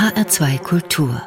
[0.00, 1.20] HR2 Kultur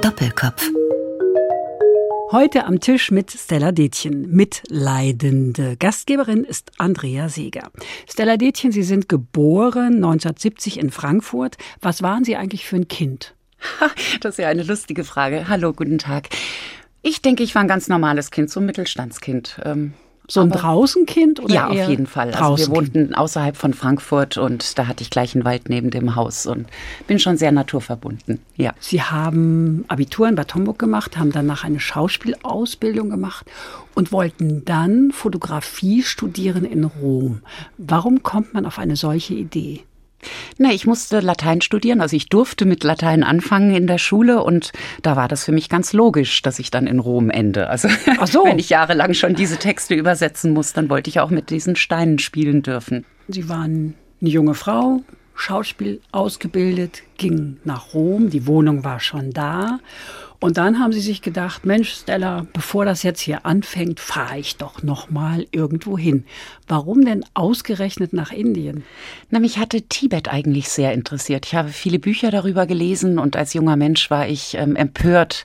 [0.00, 0.70] Doppelkopf
[2.30, 5.76] Heute am Tisch mit Stella Detjen, Mitleidende.
[5.76, 7.72] Gastgeberin ist Andrea Seeger.
[8.08, 11.56] Stella Detjen, Sie sind geboren 1970 in Frankfurt.
[11.80, 13.34] Was waren Sie eigentlich für ein Kind?
[14.20, 15.48] Das ist ja eine lustige Frage.
[15.48, 16.28] Hallo, guten Tag.
[17.02, 19.60] Ich denke, ich war ein ganz normales Kind, so ein Mittelstandskind.
[20.32, 21.40] So ein Draußenkind?
[21.40, 22.30] Oder ja, auf jeden Fall.
[22.32, 26.16] Also wir wohnten außerhalb von Frankfurt und da hatte ich gleich einen Wald neben dem
[26.16, 26.68] Haus und
[27.06, 28.40] bin schon sehr naturverbunden.
[28.56, 28.72] Ja.
[28.80, 33.44] Sie haben Abitur in Bad Homburg gemacht, haben danach eine Schauspielausbildung gemacht
[33.94, 37.42] und wollten dann Fotografie studieren in Rom.
[37.76, 39.84] Warum kommt man auf eine solche Idee?
[40.58, 44.72] Na, ich musste Latein studieren, also ich durfte mit Latein anfangen in der Schule und
[45.02, 47.68] da war das für mich ganz logisch, dass ich dann in Rom ende.
[47.68, 48.44] Also Ach so.
[48.44, 52.18] wenn ich jahrelang schon diese Texte übersetzen muss, dann wollte ich auch mit diesen Steinen
[52.18, 53.04] spielen dürfen.
[53.28, 55.02] Sie waren eine junge Frau,
[55.34, 59.80] Schauspiel ausgebildet, ging nach Rom, die Wohnung war schon da
[60.42, 64.56] und dann haben sie sich gedacht, Mensch, Stella, bevor das jetzt hier anfängt, fahre ich
[64.56, 66.24] doch noch mal irgendwo hin.
[66.66, 68.82] Warum denn ausgerechnet nach Indien?
[69.30, 71.46] Na, mich hatte Tibet eigentlich sehr interessiert.
[71.46, 75.44] Ich habe viele Bücher darüber gelesen und als junger Mensch war ich ähm, empört,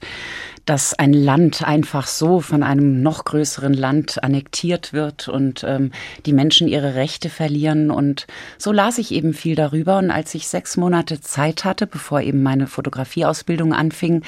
[0.66, 5.92] dass ein Land einfach so von einem noch größeren Land annektiert wird und ähm,
[6.26, 7.92] die Menschen ihre Rechte verlieren.
[7.92, 8.26] Und
[8.58, 10.00] so las ich eben viel darüber.
[10.00, 14.23] Und als ich sechs Monate Zeit hatte, bevor eben meine Fotografieausbildung anfing,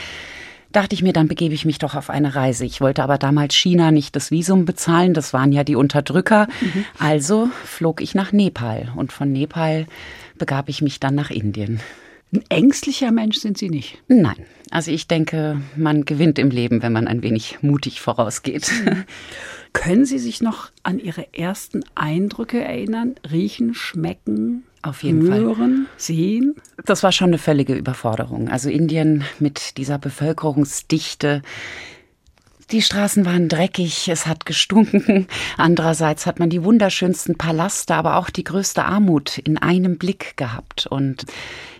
[0.71, 2.65] dachte ich mir, dann begebe ich mich doch auf eine Reise.
[2.65, 6.47] Ich wollte aber damals China nicht das Visum bezahlen, das waren ja die Unterdrücker.
[6.61, 6.85] Mhm.
[6.99, 9.87] Also flog ich nach Nepal und von Nepal
[10.37, 11.79] begab ich mich dann nach Indien.
[12.31, 13.97] Ein ängstlicher Mensch sind Sie nicht?
[14.07, 14.45] Nein.
[14.69, 18.71] Also ich denke, man gewinnt im Leben, wenn man ein wenig mutig vorausgeht.
[18.85, 19.05] Mhm.
[19.73, 23.15] Können Sie sich noch an Ihre ersten Eindrücke erinnern?
[23.31, 24.63] Riechen, schmecken?
[24.81, 25.97] Auf jeden hören, Fall.
[25.97, 26.55] sehen.
[26.85, 28.49] Das war schon eine völlige Überforderung.
[28.49, 31.41] Also Indien mit dieser Bevölkerungsdichte.
[32.71, 35.27] Die Straßen waren dreckig, es hat gestunken.
[35.57, 40.85] Andererseits hat man die wunderschönsten Palaste, aber auch die größte Armut in einem Blick gehabt.
[40.85, 41.25] Und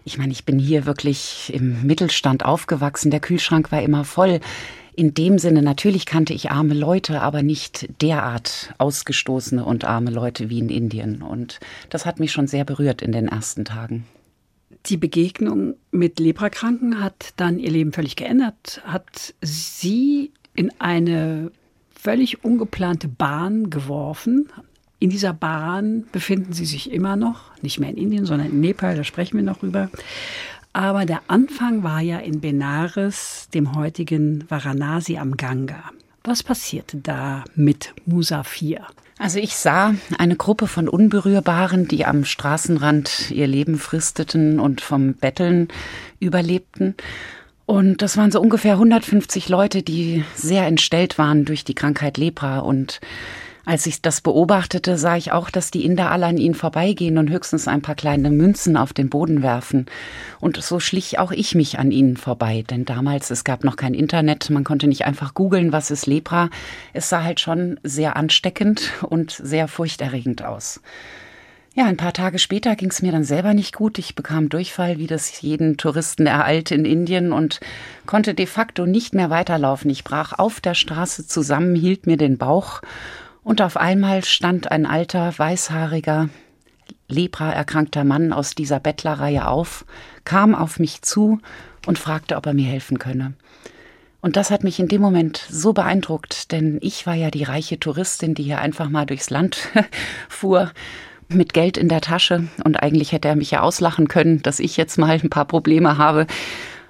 [0.03, 3.11] ich meine, ich bin hier wirklich im Mittelstand aufgewachsen.
[3.11, 4.39] Der Kühlschrank war immer voll
[4.99, 10.49] in dem Sinne, natürlich kannte ich arme Leute, aber nicht derart ausgestoßene und arme Leute
[10.49, 11.21] wie in Indien.
[11.21, 14.03] Und das hat mich schon sehr berührt in den ersten Tagen.
[14.87, 21.51] Die Begegnung mit Leprakranken hat dann ihr Leben völlig geändert, hat sie in eine
[21.95, 24.49] völlig ungeplante Bahn geworfen.
[24.99, 28.97] In dieser Bahn befinden sie sich immer noch, nicht mehr in Indien, sondern in Nepal,
[28.97, 29.89] da sprechen wir noch drüber.
[30.73, 35.83] Aber der Anfang war ja in Benares, dem heutigen Varanasi am Ganga.
[36.23, 38.85] Was passierte da mit Musafir?
[39.17, 45.13] Also ich sah eine Gruppe von Unberührbaren, die am Straßenrand ihr Leben fristeten und vom
[45.13, 45.67] Betteln
[46.19, 46.95] überlebten.
[47.65, 52.59] Und das waren so ungefähr 150 Leute, die sehr entstellt waren durch die Krankheit Lepra
[52.59, 53.01] und
[53.65, 57.29] als ich das beobachtete, sah ich auch, dass die Inder alle an ihnen vorbeigehen und
[57.29, 59.85] höchstens ein paar kleine Münzen auf den Boden werfen.
[60.39, 63.93] Und so schlich auch ich mich an ihnen vorbei, denn damals, es gab noch kein
[63.93, 66.49] Internet, man konnte nicht einfach googeln, was ist Lepra.
[66.93, 70.81] Es sah halt schon sehr ansteckend und sehr furchterregend aus.
[71.75, 73.99] Ja, ein paar Tage später ging es mir dann selber nicht gut.
[73.99, 77.59] Ich bekam Durchfall, wie das jeden Touristen ereilt in Indien und
[78.05, 79.89] konnte de facto nicht mehr weiterlaufen.
[79.89, 82.81] Ich brach auf der Straße zusammen, hielt mir den Bauch
[83.43, 86.29] und auf einmal stand ein alter, weißhaariger,
[87.07, 89.85] lepraerkrankter Mann aus dieser Bettlerreihe auf,
[90.25, 91.39] kam auf mich zu
[91.85, 93.33] und fragte, ob er mir helfen könne.
[94.21, 97.79] Und das hat mich in dem Moment so beeindruckt, denn ich war ja die reiche
[97.79, 99.69] Touristin, die hier einfach mal durchs Land
[100.29, 100.71] fuhr
[101.29, 104.77] mit Geld in der Tasche und eigentlich hätte er mich ja auslachen können, dass ich
[104.77, 106.27] jetzt mal ein paar Probleme habe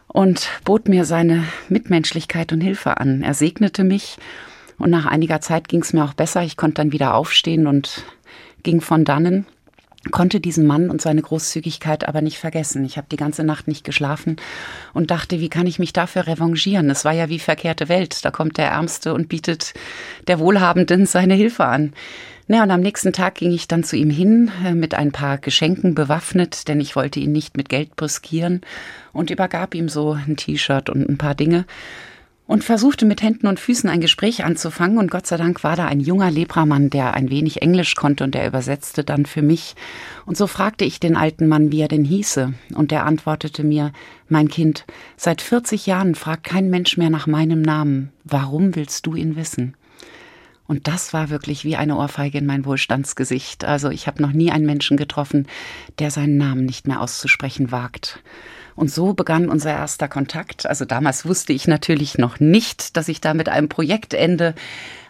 [0.08, 3.22] und bot mir seine Mitmenschlichkeit und Hilfe an.
[3.22, 4.18] Er segnete mich
[4.80, 6.42] und nach einiger Zeit ging es mir auch besser.
[6.44, 8.04] Ich konnte dann wieder aufstehen und
[8.64, 9.46] ging von dannen
[10.12, 12.86] konnte diesen Mann und seine Großzügigkeit aber nicht vergessen.
[12.86, 14.38] Ich habe die ganze Nacht nicht geschlafen
[14.94, 16.90] und dachte, wie kann ich mich dafür revanchieren?
[16.90, 18.24] Es war ja wie verkehrte Welt.
[18.24, 19.74] Da kommt der Ärmste und bietet
[20.28, 21.94] der Wohlhabenden seine Hilfe an.
[22.48, 25.38] Na, und am nächsten Tag ging ich dann zu ihm hin, äh, mit ein paar
[25.38, 28.62] Geschenken bewaffnet, denn ich wollte ihn nicht mit Geld brüskieren
[29.14, 31.66] und übergab ihm so ein T-Shirt und ein paar Dinge
[32.50, 34.98] und versuchte mit Händen und Füßen ein Gespräch anzufangen.
[34.98, 38.34] Und Gott sei Dank war da ein junger Lepramann, der ein wenig Englisch konnte und
[38.34, 39.76] der übersetzte dann für mich.
[40.26, 42.52] Und so fragte ich den alten Mann, wie er denn hieße.
[42.74, 43.92] Und der antwortete mir,
[44.30, 48.12] mein Kind, seit 40 Jahren fragt kein Mensch mehr nach meinem Namen.
[48.24, 49.76] Warum willst du ihn wissen?
[50.66, 53.64] Und das war wirklich wie eine Ohrfeige in mein Wohlstandsgesicht.
[53.64, 55.48] Also ich habe noch nie einen Menschen getroffen,
[56.00, 58.24] der seinen Namen nicht mehr auszusprechen wagt.
[58.80, 60.66] Und so begann unser erster Kontakt.
[60.66, 64.56] Also damals wusste ich natürlich noch nicht, dass ich da mit einem Projekt ende.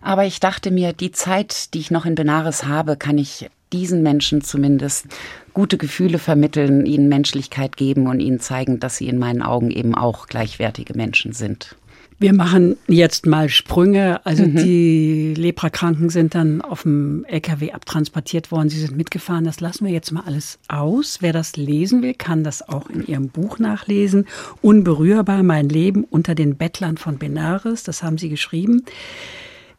[0.02, 4.02] Aber ich dachte mir, die Zeit, die ich noch in Benares habe, kann ich diesen
[4.02, 5.06] Menschen zumindest
[5.54, 9.94] gute Gefühle vermitteln, ihnen Menschlichkeit geben und ihnen zeigen, dass sie in meinen Augen eben
[9.94, 11.76] auch gleichwertige Menschen sind.
[12.22, 14.26] Wir machen jetzt mal Sprünge.
[14.26, 14.58] Also mhm.
[14.58, 18.70] die Leprakranken sind dann auf dem LKW abtransportiert worden.
[18.70, 19.46] Sie sind mitgefahren.
[19.46, 21.20] Das lassen wir jetzt mal alles aus.
[21.22, 24.28] Wer das lesen will, kann das auch in Ihrem Buch nachlesen.
[24.62, 27.84] Unberührbar, mein Leben unter den Bettlern von Benares.
[27.84, 28.84] Das haben Sie geschrieben.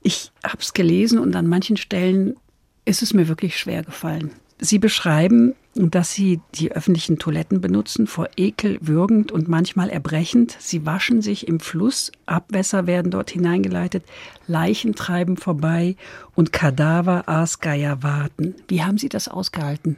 [0.02, 2.37] Ich habe es gelesen und an manchen Stellen
[2.87, 4.31] ist es mir wirklich schwer gefallen.
[4.60, 10.56] Sie beschreiben, dass Sie die öffentlichen Toiletten benutzen, vor Ekel würgend und manchmal erbrechend.
[10.58, 14.04] Sie waschen sich im Fluss, Abwässer werden dort hineingeleitet,
[14.46, 15.96] Leichen treiben vorbei
[16.34, 18.54] und Kadaver, Aasgeier warten.
[18.68, 19.96] Wie haben Sie das ausgehalten?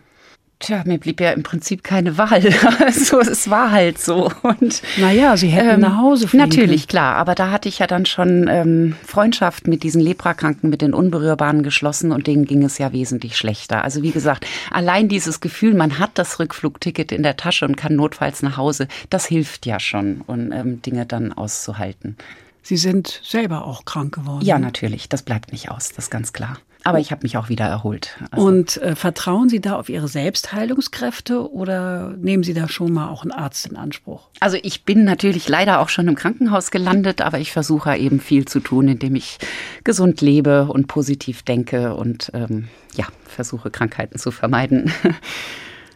[0.63, 2.43] Tja, mir blieb ja im Prinzip keine Wahl.
[2.81, 4.31] Also es war halt so.
[4.43, 6.89] Und naja, Sie hätten ähm, nach Hause fliegen Natürlich, können.
[6.89, 7.17] klar.
[7.17, 11.63] Aber da hatte ich ja dann schon ähm, Freundschaft mit diesen Leprakranken, mit den Unberührbaren
[11.65, 13.83] geschlossen und denen ging es ja wesentlich schlechter.
[13.83, 17.97] Also wie gesagt, allein dieses Gefühl, man hat das Rückflugticket in der Tasche und kann
[17.97, 22.17] notfalls nach Hause, das hilft ja schon, um ähm, Dinge dann auszuhalten.
[22.63, 24.45] Sie sind selber auch krank geworden.
[24.45, 25.09] Ja, natürlich.
[25.09, 26.59] Das bleibt nicht aus, das ist ganz klar.
[26.85, 28.19] Aber ich habe mich auch wieder erholt.
[28.31, 33.09] Also und äh, vertrauen Sie da auf Ihre Selbstheilungskräfte oder nehmen Sie da schon mal
[33.09, 34.29] auch einen Arzt in Anspruch?
[34.41, 38.47] Also ich bin natürlich leider auch schon im Krankenhaus gelandet, aber ich versuche eben viel
[38.47, 39.39] zu tun, indem ich
[39.85, 44.93] gesund lebe und positiv denke und ähm, ja, versuche Krankheiten zu vermeiden.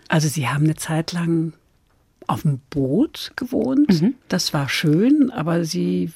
[0.08, 1.52] Also Sie haben eine Zeit lang
[2.26, 4.00] auf dem Boot gewohnt.
[4.02, 4.14] Mhm.
[4.28, 6.12] Das war schön, aber Sie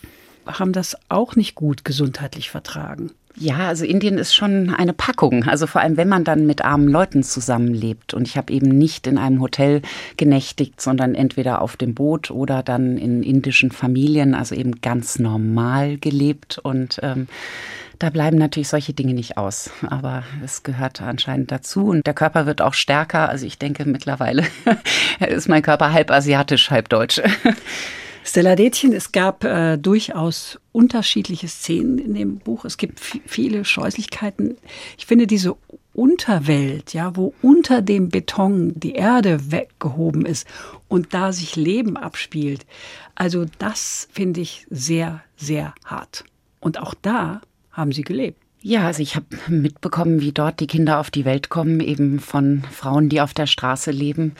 [0.46, 3.10] haben das auch nicht gut gesundheitlich vertragen.
[3.36, 5.44] Ja, also Indien ist schon eine Packung.
[5.44, 8.12] Also vor allem, wenn man dann mit armen Leuten zusammenlebt.
[8.12, 9.82] Und ich habe eben nicht in einem Hotel
[10.16, 15.96] genächtigt, sondern entweder auf dem Boot oder dann in indischen Familien, also eben ganz normal
[15.96, 16.58] gelebt.
[16.58, 17.28] Und ähm,
[18.00, 19.70] da bleiben natürlich solche Dinge nicht aus.
[19.86, 21.86] Aber es gehört anscheinend dazu.
[21.86, 23.28] Und der Körper wird auch stärker.
[23.28, 24.44] Also ich denke, mittlerweile
[25.28, 27.20] ist mein Körper halb asiatisch, halb deutsch.
[28.30, 32.64] Stella Detchen, es gab äh, durchaus unterschiedliche Szenen in dem Buch.
[32.64, 34.56] Es gibt viele Scheußlichkeiten.
[34.96, 35.56] Ich finde diese
[35.94, 40.46] Unterwelt, ja, wo unter dem Beton die Erde weggehoben ist
[40.86, 42.66] und da sich Leben abspielt.
[43.16, 46.24] Also das finde ich sehr, sehr hart.
[46.60, 47.40] Und auch da
[47.72, 48.40] haben sie gelebt.
[48.62, 52.62] Ja, also ich habe mitbekommen, wie dort die Kinder auf die Welt kommen, eben von
[52.70, 54.36] Frauen, die auf der Straße leben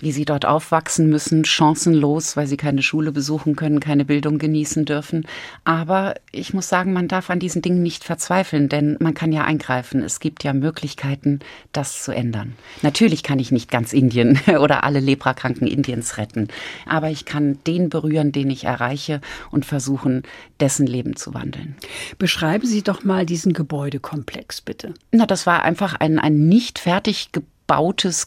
[0.00, 4.84] wie sie dort aufwachsen müssen, chancenlos, weil sie keine Schule besuchen können, keine Bildung genießen
[4.84, 5.26] dürfen.
[5.64, 9.44] Aber ich muss sagen, man darf an diesen Dingen nicht verzweifeln, denn man kann ja
[9.44, 10.02] eingreifen.
[10.02, 11.40] Es gibt ja Möglichkeiten,
[11.72, 12.54] das zu ändern.
[12.82, 16.48] Natürlich kann ich nicht ganz Indien oder alle Leprakranken Indiens retten,
[16.86, 19.20] aber ich kann den berühren, den ich erreiche
[19.50, 20.22] und versuchen,
[20.60, 21.76] dessen Leben zu wandeln.
[22.18, 24.94] Beschreiben Sie doch mal diesen Gebäudekomplex, bitte.
[25.12, 27.53] Na, das war einfach ein, ein nicht fertig gebautes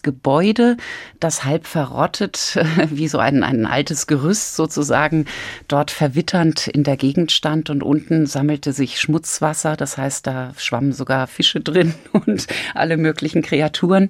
[0.01, 0.77] Gebäude,
[1.19, 2.57] das halb verrottet,
[2.89, 5.25] wie so ein, ein altes Gerüst sozusagen,
[5.67, 10.93] dort verwitternd in der Gegend stand und unten sammelte sich Schmutzwasser, das heißt, da schwammen
[10.93, 14.09] sogar Fische drin und alle möglichen Kreaturen.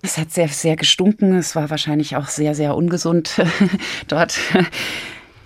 [0.00, 1.36] Es hat sehr, sehr gestunken.
[1.36, 3.42] Es war wahrscheinlich auch sehr, sehr ungesund
[4.08, 4.38] dort.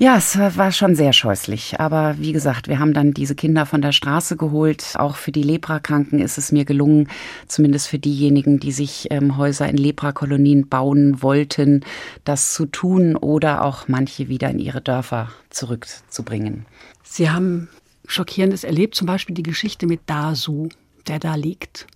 [0.03, 1.79] Ja, es war schon sehr scheußlich.
[1.79, 4.95] Aber wie gesagt, wir haben dann diese Kinder von der Straße geholt.
[4.97, 7.09] Auch für die Leprakranken ist es mir gelungen,
[7.47, 11.85] zumindest für diejenigen, die sich ähm, Häuser in Leprakolonien bauen wollten,
[12.25, 16.67] das zu tun oder auch manche wieder in ihre Dörfer zurückzubringen.
[17.05, 17.69] Sie haben
[18.09, 20.69] Schockierendes erlebt, zum Beispiel die Geschichte mit Dasu,
[21.07, 21.87] der da liegt.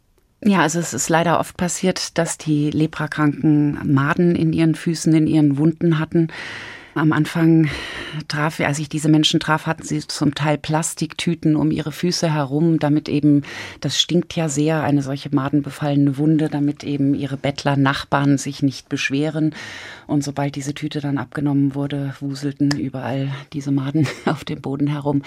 [0.44, 5.26] Ja, also es ist leider oft passiert, dass die Leprakranken Maden in ihren Füßen, in
[5.26, 6.28] ihren Wunden hatten.
[6.97, 7.69] Am Anfang
[8.26, 12.79] traf, als ich diese Menschen traf, hatten sie zum Teil Plastiktüten um ihre Füße herum,
[12.79, 13.43] damit eben,
[13.83, 18.88] das stinkt ja sehr, eine solche madenbefallene Wunde, damit eben ihre Bettler, Nachbarn sich nicht
[18.88, 19.55] beschweren.
[20.07, 25.21] Und sobald diese Tüte dann abgenommen wurde, wuselten überall diese Maden auf dem Boden herum.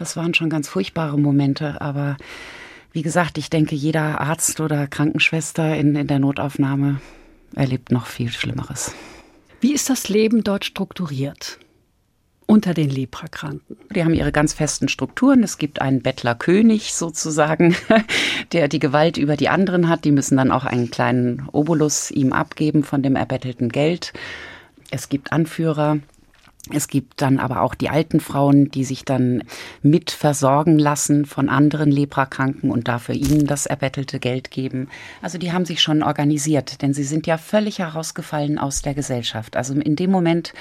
[0.00, 2.16] Das waren schon ganz furchtbare Momente, aber
[2.90, 7.00] wie gesagt, ich denke, jeder Arzt oder Krankenschwester in, in der Notaufnahme
[7.54, 8.92] erlebt noch viel Schlimmeres.
[9.62, 11.60] Wie ist das Leben dort strukturiert?
[12.46, 13.76] Unter den Leprakranken.
[13.94, 15.44] Die haben ihre ganz festen Strukturen.
[15.44, 17.76] Es gibt einen Bettlerkönig sozusagen,
[18.52, 20.04] der die Gewalt über die anderen hat.
[20.04, 24.12] Die müssen dann auch einen kleinen Obolus ihm abgeben von dem erbettelten Geld.
[24.90, 25.98] Es gibt Anführer,
[26.70, 29.42] Es gibt dann aber auch die alten Frauen, die sich dann
[29.82, 34.88] mit versorgen lassen von anderen Leprakranken und dafür ihnen das erbettelte Geld geben.
[35.22, 39.56] Also die haben sich schon organisiert, denn sie sind ja völlig herausgefallen aus der Gesellschaft.
[39.56, 40.54] Also in dem Moment,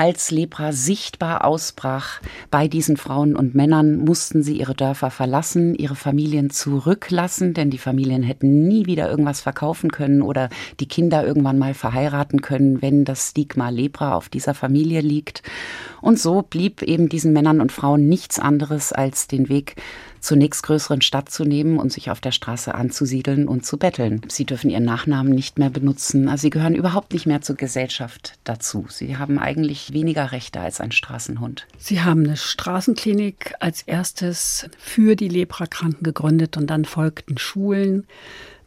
[0.00, 5.94] als Lepra sichtbar ausbrach bei diesen Frauen und Männern, mussten sie ihre Dörfer verlassen, ihre
[5.94, 10.48] Familien zurücklassen, denn die Familien hätten nie wieder irgendwas verkaufen können oder
[10.80, 15.42] die Kinder irgendwann mal verheiraten können, wenn das Stigma Lepra auf dieser Familie liegt.
[16.00, 19.76] Und so blieb eben diesen Männern und Frauen nichts anderes als den Weg
[20.20, 24.20] zur nächstgrößeren Stadt zu nehmen und sich auf der Straße anzusiedeln und zu betteln.
[24.28, 26.28] Sie dürfen ihren Nachnamen nicht mehr benutzen.
[26.28, 28.86] Also sie gehören überhaupt nicht mehr zur Gesellschaft dazu.
[28.88, 31.66] Sie haben eigentlich weniger Rechte als ein Straßenhund.
[31.78, 38.06] Sie haben eine Straßenklinik als erstes für die Leprakranken gegründet und dann folgten Schulen.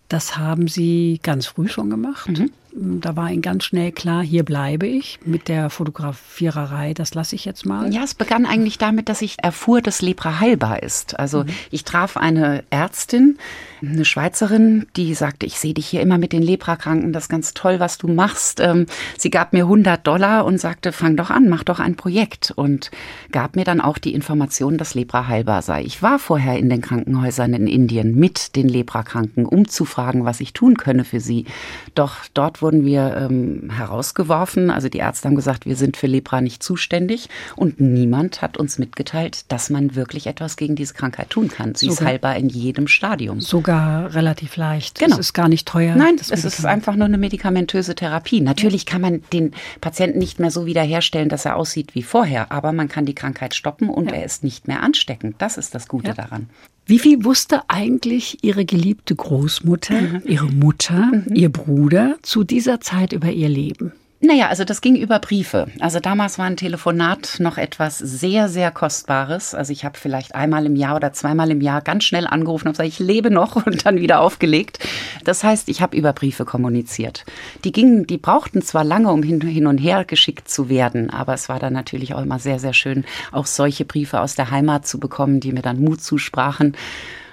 [0.10, 2.30] Das haben Sie ganz früh schon gemacht.
[2.30, 2.52] Mhm.
[2.76, 7.46] Da war Ihnen ganz schnell klar, hier bleibe ich mit der Fotografiererei, das lasse ich
[7.46, 7.94] jetzt mal.
[7.94, 11.20] Ja, es begann eigentlich damit, dass ich erfuhr, dass Lepra heilbar ist.
[11.20, 11.50] Also mhm.
[11.70, 13.38] ich traf eine Ärztin,
[13.84, 17.54] eine Schweizerin, die sagte, ich sehe dich hier immer mit den Leprakranken, das ist ganz
[17.54, 18.60] toll, was du machst.
[18.60, 18.88] Ähm,
[19.20, 22.90] sie gab mir 100 Dollar und sagte, fang doch an, mach doch ein Projekt und
[23.32, 25.84] gab mir dann auch die Information, dass Lepra heilbar sei.
[25.84, 30.40] Ich war vorher in den Krankenhäusern in Indien mit den Leprakranken, um zu fragen, was
[30.40, 31.46] ich tun könne für sie.
[31.94, 34.72] Doch dort wurden wir ähm, herausgeworfen.
[34.72, 38.80] Also die Ärzte haben gesagt, wir sind für Lepra nicht zuständig und niemand hat uns
[38.80, 41.76] mitgeteilt, dass man wirklich etwas gegen diese Krankheit tun kann.
[41.76, 43.40] Sie sogar, ist heilbar in jedem Stadium.
[43.42, 44.98] Sogar relativ leicht.
[44.98, 45.14] Genau.
[45.14, 45.96] Es ist gar nicht teuer.
[45.96, 48.42] Nein, es ist einfach nur eine medikamentöse Therapie.
[48.42, 49.52] Natürlich kann man den
[49.82, 53.54] Patienten nicht mehr so wiederherstellen, dass er aussieht wie vorher, aber man kann die Krankheit
[53.54, 54.18] stoppen und ja.
[54.18, 55.36] er ist nicht mehr ansteckend.
[55.40, 56.14] Das ist das Gute ja.
[56.14, 56.50] daran.
[56.86, 60.22] Wie viel wusste eigentlich Ihre geliebte Großmutter, mhm.
[60.26, 61.36] Ihre Mutter, mhm.
[61.36, 63.94] Ihr Bruder zu dieser Zeit über ihr Leben?
[64.26, 65.68] Naja, also das ging über Briefe.
[65.82, 69.54] Also damals war ein Telefonat noch etwas sehr, sehr Kostbares.
[69.54, 72.74] Also ich habe vielleicht einmal im Jahr oder zweimal im Jahr ganz schnell angerufen und
[72.74, 74.80] gesagt, ich lebe noch und dann wieder aufgelegt.
[75.26, 77.26] Das heißt, ich habe über Briefe kommuniziert.
[77.66, 81.50] Die gingen, die brauchten zwar lange, um hin und her geschickt zu werden, aber es
[81.50, 83.04] war dann natürlich auch immer sehr, sehr schön,
[83.34, 86.78] auch solche Briefe aus der Heimat zu bekommen, die mir dann Mut zusprachen.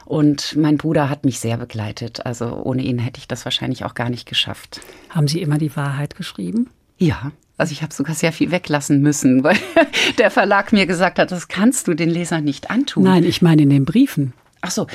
[0.07, 2.27] Und mein Bruder hat mich sehr begleitet.
[2.27, 4.81] Also ohne ihn hätte ich das wahrscheinlich auch gar nicht geschafft.
[5.09, 6.69] Haben Sie immer die Wahrheit geschrieben?
[7.01, 9.57] Ja, also ich habe sogar sehr viel weglassen müssen, weil
[10.19, 13.03] der Verlag mir gesagt hat, das kannst du den Lesern nicht antun.
[13.03, 14.33] Nein, ich meine in den Briefen.
[14.61, 14.87] Ach so.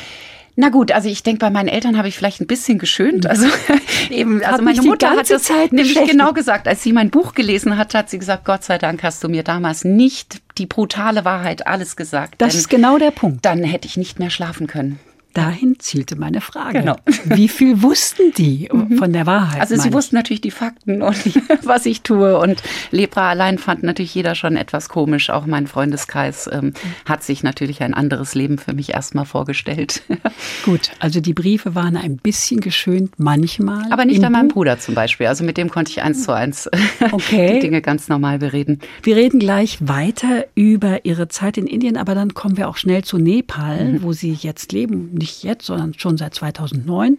[0.57, 3.25] Na gut, also ich denke, bei meinen Eltern habe ich vielleicht ein bisschen geschönt.
[3.25, 3.29] Mhm.
[3.29, 3.47] Also
[4.09, 7.77] eben, also meine Mutter hat das Zeit nämlich genau gesagt, als sie mein Buch gelesen
[7.77, 11.67] hat, hat sie gesagt, Gott sei Dank hast du mir damals nicht die brutale Wahrheit
[11.67, 12.35] alles gesagt.
[12.37, 13.43] Das ist genau der Punkt.
[13.43, 14.99] Dann hätte ich nicht mehr schlafen können.
[15.35, 16.79] Dahin zielte meine Frage.
[16.79, 16.95] Genau.
[17.25, 18.97] Wie viel wussten die mhm.
[18.97, 19.59] von der Wahrheit?
[19.59, 21.17] Also sie wussten natürlich die Fakten und
[21.63, 22.39] was ich tue.
[22.39, 25.29] Und Lepra allein fand natürlich jeder schon etwas komisch.
[25.29, 26.73] Auch mein Freundeskreis ähm,
[27.05, 30.03] hat sich natürlich ein anderes Leben für mich erstmal vorgestellt.
[30.63, 33.91] Gut, also die Briefe waren ein bisschen geschönt manchmal.
[33.91, 35.27] Aber nicht an meinem Bruder zum Beispiel.
[35.27, 36.69] Also mit dem konnte ich eins zu eins
[37.11, 37.55] okay.
[37.55, 38.79] die Dinge ganz normal bereden.
[39.03, 43.03] Wir reden gleich weiter über Ihre Zeit in Indien, aber dann kommen wir auch schnell
[43.03, 44.03] zu Nepal, mhm.
[44.03, 47.17] wo Sie jetzt leben nicht jetzt, sondern schon seit 2009.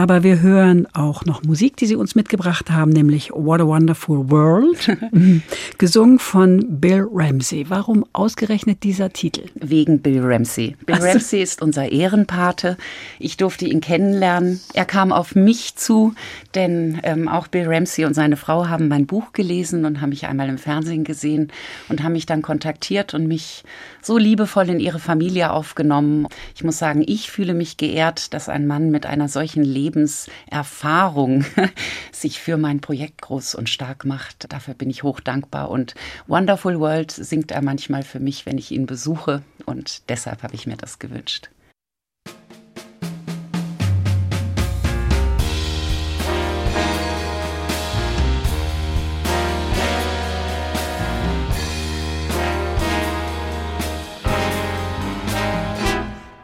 [0.00, 4.30] Aber wir hören auch noch Musik, die Sie uns mitgebracht haben, nämlich What a Wonderful
[4.30, 4.96] World,
[5.76, 7.66] gesungen von Bill Ramsey.
[7.68, 9.42] Warum ausgerechnet dieser Titel?
[9.56, 10.74] Wegen Bill Ramsey.
[10.86, 11.06] Bill also.
[11.06, 12.78] Ramsey ist unser Ehrenpate.
[13.18, 14.60] Ich durfte ihn kennenlernen.
[14.72, 16.14] Er kam auf mich zu,
[16.54, 20.26] denn ähm, auch Bill Ramsey und seine Frau haben mein Buch gelesen und haben mich
[20.26, 21.52] einmal im Fernsehen gesehen
[21.90, 23.64] und haben mich dann kontaktiert und mich
[24.00, 26.26] so liebevoll in ihre Familie aufgenommen.
[26.54, 31.44] Ich muss sagen, ich fühle mich geehrt, dass ein Mann mit einer solchen Lebenserfahrung
[32.12, 34.52] sich für mein Projekt groß und stark macht.
[34.52, 35.70] Dafür bin ich hoch dankbar.
[35.70, 35.94] Und
[36.26, 39.42] Wonderful World singt er manchmal für mich, wenn ich ihn besuche.
[39.66, 41.50] Und deshalb habe ich mir das gewünscht.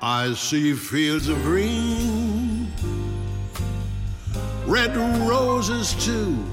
[0.03, 2.06] I see fields of green
[4.67, 6.45] red roses too.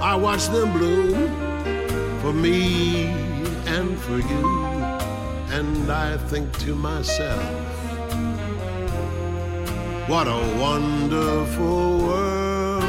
[0.00, 1.30] I watch them bloom
[2.20, 3.06] for me
[3.66, 4.64] and for you,
[5.50, 7.42] and I think to myself,
[10.08, 12.84] what a wonderful world.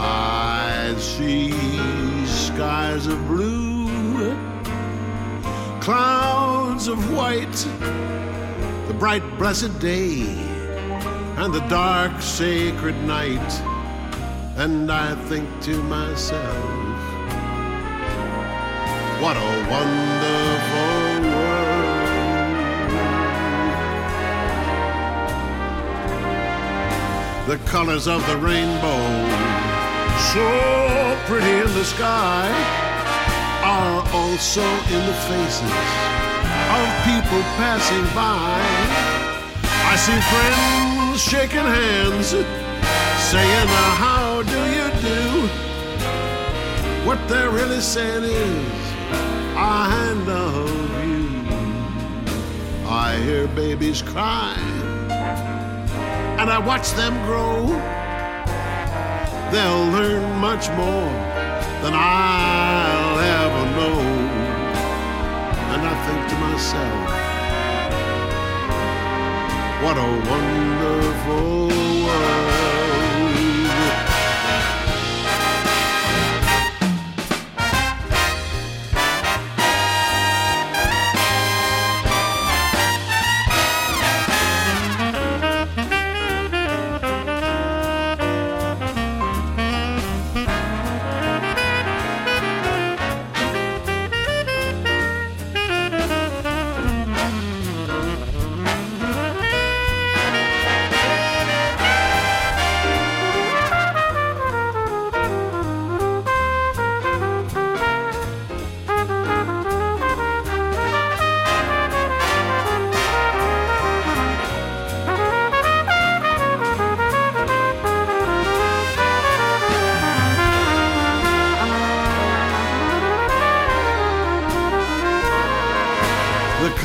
[0.00, 1.50] I see
[2.26, 3.88] skies of blue,
[5.80, 7.66] clouds of white,
[8.86, 10.57] the bright, blessed day
[11.40, 13.52] and the dark sacred night
[14.56, 16.64] And I think to myself,
[19.22, 20.98] what a wonderful
[21.30, 22.08] world.
[27.46, 29.02] The colors of the rainbow,
[30.32, 30.44] so
[31.28, 32.50] pretty in the sky,
[33.62, 35.72] are also in the faces
[36.78, 38.58] of people passing by.
[39.92, 42.28] I see friends shaking hands,
[43.30, 45.48] saying, How do you do?
[47.06, 48.94] What they're really saying is,
[49.56, 51.28] I love you.
[52.86, 54.56] I hear babies cry,
[56.38, 57.66] and I watch them grow.
[59.52, 61.12] They'll learn much more
[61.82, 63.98] than I'll ever know.
[65.72, 67.28] And I think to myself,
[69.82, 70.97] what a wonderful
[71.28, 71.77] world.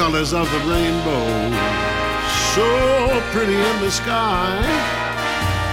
[0.03, 1.25] Colors of the rainbow,
[2.53, 2.67] so
[3.31, 4.59] pretty in the sky,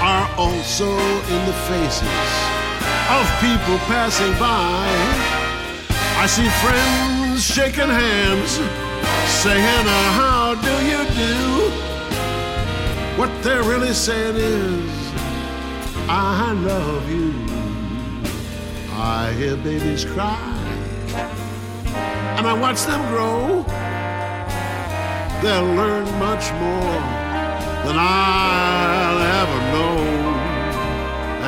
[0.01, 0.89] are also
[1.35, 2.31] in the faces
[3.19, 4.87] of people passing by.
[6.23, 8.53] I see friends shaking hands,
[9.43, 9.87] saying,
[10.21, 11.37] How do you do?
[13.19, 15.13] What they're really saying is,
[16.09, 17.35] I love you.
[18.93, 20.57] I hear babies cry,
[22.39, 23.67] and I watch them grow
[25.43, 27.01] they'll learn much more
[27.85, 29.97] than I'll ever know.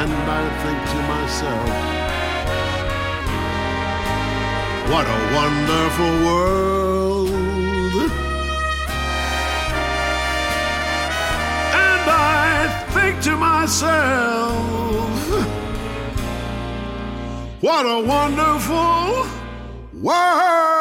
[0.00, 1.68] And I think to myself,
[4.90, 7.30] what a wonderful world.
[11.88, 14.62] And I think to myself,
[17.60, 19.26] what a wonderful
[20.02, 20.71] world.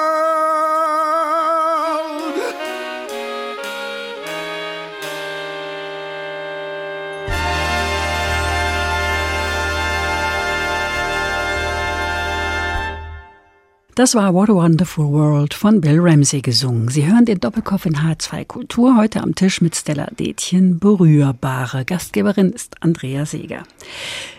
[13.95, 16.87] Das war What a Wonderful World von Bill Ramsey gesungen.
[16.87, 21.83] Sie hören den Doppelkopf in H2 Kultur heute am Tisch mit Stella Detjen, berührbare.
[21.83, 23.63] Gastgeberin ist Andrea Seeger.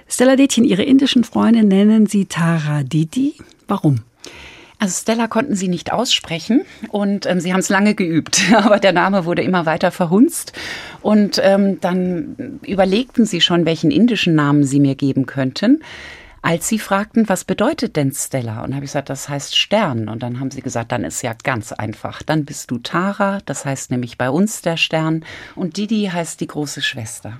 [0.08, 3.34] Stella Detjen, Ihre indischen Freunde nennen Sie Tara Didi.
[3.68, 4.00] Warum?
[4.78, 8.92] Also Stella konnten sie nicht aussprechen und ähm, sie haben es lange geübt, aber der
[8.92, 10.54] Name wurde immer weiter verhunzt.
[11.02, 15.82] Und ähm, dann überlegten sie schon, welchen indischen Namen sie mir geben könnten
[16.42, 18.64] als sie fragten, was bedeutet denn Stella?
[18.64, 20.08] Und habe ich gesagt, das heißt Stern.
[20.08, 22.22] Und dann haben sie gesagt, dann ist ja ganz einfach.
[22.24, 25.24] Dann bist du Tara, das heißt nämlich bei uns der Stern.
[25.54, 27.38] Und Didi heißt die große Schwester.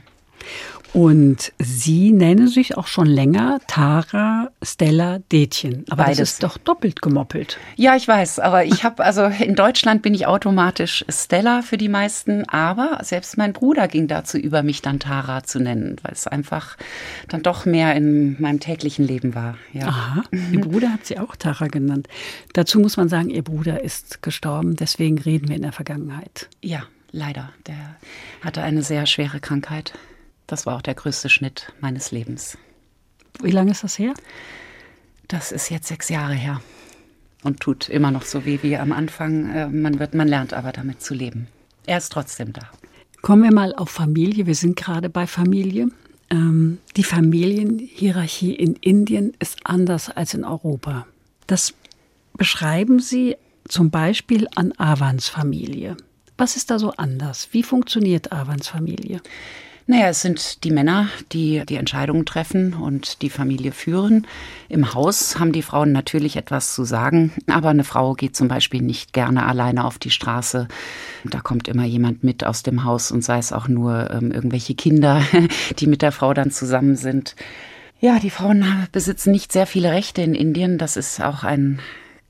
[0.93, 5.87] Und Sie nennen sich auch schon länger Tara Stella Detjen.
[5.89, 6.19] Aber Beides.
[6.19, 7.57] das ist doch doppelt gemoppelt.
[7.77, 11.89] Ja, ich weiß, aber ich habe, also in Deutschland bin ich automatisch Stella für die
[11.89, 16.27] meisten, aber selbst mein Bruder ging dazu über, mich dann Tara zu nennen, weil es
[16.27, 16.77] einfach
[17.29, 19.57] dann doch mehr in meinem täglichen Leben war.
[19.73, 19.89] Ja.
[19.89, 22.07] Aha, Ihr Bruder hat Sie auch Tara genannt.
[22.53, 26.51] Dazu muss man sagen, Ihr Bruder ist gestorben, deswegen reden wir in der Vergangenheit.
[26.61, 27.51] Ja, leider.
[27.67, 27.97] Der
[28.45, 29.95] hatte eine sehr schwere Krankheit.
[30.53, 32.59] Das war auch der größte Schnitt meines Lebens.
[33.43, 34.13] Wie lange ist das her?
[35.27, 36.61] Das ist jetzt sechs Jahre her
[37.43, 39.51] und tut immer noch so weh wie am Anfang.
[39.51, 41.49] Äh, Man, wird, man lernt aber damit zu leben.
[41.87, 42.71] Er ist trotzdem da.
[43.23, 44.47] Kommen wir mal auf Familie.
[44.47, 45.89] Wir sind gerade bei Familie.
[46.29, 51.07] Ähm, die Familienhierarchie in Indien ist anders als in Europa.
[51.47, 51.73] Das
[52.37, 53.37] beschreiben Sie
[53.69, 55.97] zum Beispiel an Avans Familie.
[56.37, 57.49] Was ist da so anders?
[57.53, 59.23] Wie funktioniert Avans Familie?
[59.87, 64.27] Naja, es sind die Männer, die die Entscheidungen treffen und die Familie führen.
[64.69, 68.81] Im Haus haben die Frauen natürlich etwas zu sagen, aber eine Frau geht zum Beispiel
[68.81, 70.69] nicht gerne alleine auf die Straße.
[71.25, 74.75] Da kommt immer jemand mit aus dem Haus und sei es auch nur ähm, irgendwelche
[74.75, 75.23] Kinder,
[75.79, 77.35] die mit der Frau dann zusammen sind.
[77.99, 80.79] Ja, die Frauen besitzen nicht sehr viele Rechte in Indien.
[80.79, 81.81] Das ist auch ein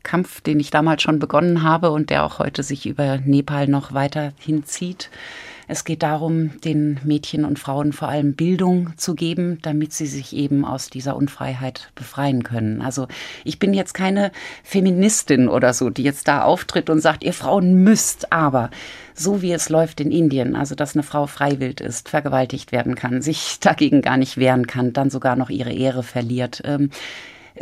[0.02, 3.92] Kampf, den ich damals schon begonnen habe und der auch heute sich über Nepal noch
[3.92, 5.10] weiter hinzieht.
[5.68, 10.34] Es geht darum, den Mädchen und Frauen vor allem Bildung zu geben, damit sie sich
[10.34, 12.82] eben aus dieser Unfreiheit befreien können.
[12.82, 13.08] Also
[13.44, 14.32] ich bin jetzt keine
[14.64, 18.70] Feministin oder so, die jetzt da auftritt und sagt, ihr Frauen müsst aber
[19.14, 23.22] so wie es läuft in Indien, also dass eine Frau freiwillig ist, vergewaltigt werden kann,
[23.22, 26.62] sich dagegen gar nicht wehren kann, dann sogar noch ihre Ehre verliert.
[26.64, 26.90] Ähm,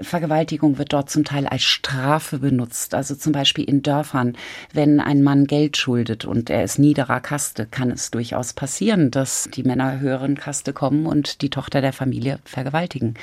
[0.03, 2.95] Vergewaltigung wird dort zum Teil als Strafe benutzt.
[2.95, 4.37] Also zum Beispiel in Dörfern,
[4.73, 9.49] wenn ein Mann Geld schuldet und er ist niederer Kaste, kann es durchaus passieren, dass
[9.53, 13.15] die Männer höheren Kaste kommen und die Tochter der Familie vergewaltigen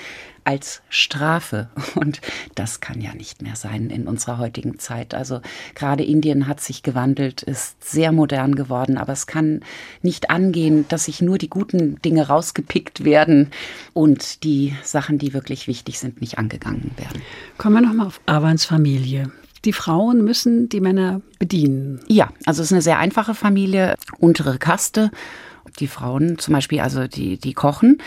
[0.47, 1.69] als Strafe.
[1.95, 2.21] Und
[2.55, 5.13] das kann ja nicht mehr sein in unserer heutigen Zeit.
[5.13, 5.41] Also
[5.75, 9.59] gerade Indien hat sich gewandelt, ist sehr modern geworden, aber es kann
[10.01, 13.51] nicht angehen, dass sich nur die guten Dinge rausgepickt werden
[13.93, 17.21] und die Sachen, die wirklich wichtig sind, nicht angegangen werden.
[17.57, 19.29] Kommen wir nochmal auf Avans Familie.
[19.65, 21.99] Die Frauen müssen die Männer bedienen.
[22.07, 25.11] Ja, also es ist eine sehr einfache Familie, untere Kaste
[25.79, 27.97] die Frauen zum Beispiel, also die, die kochen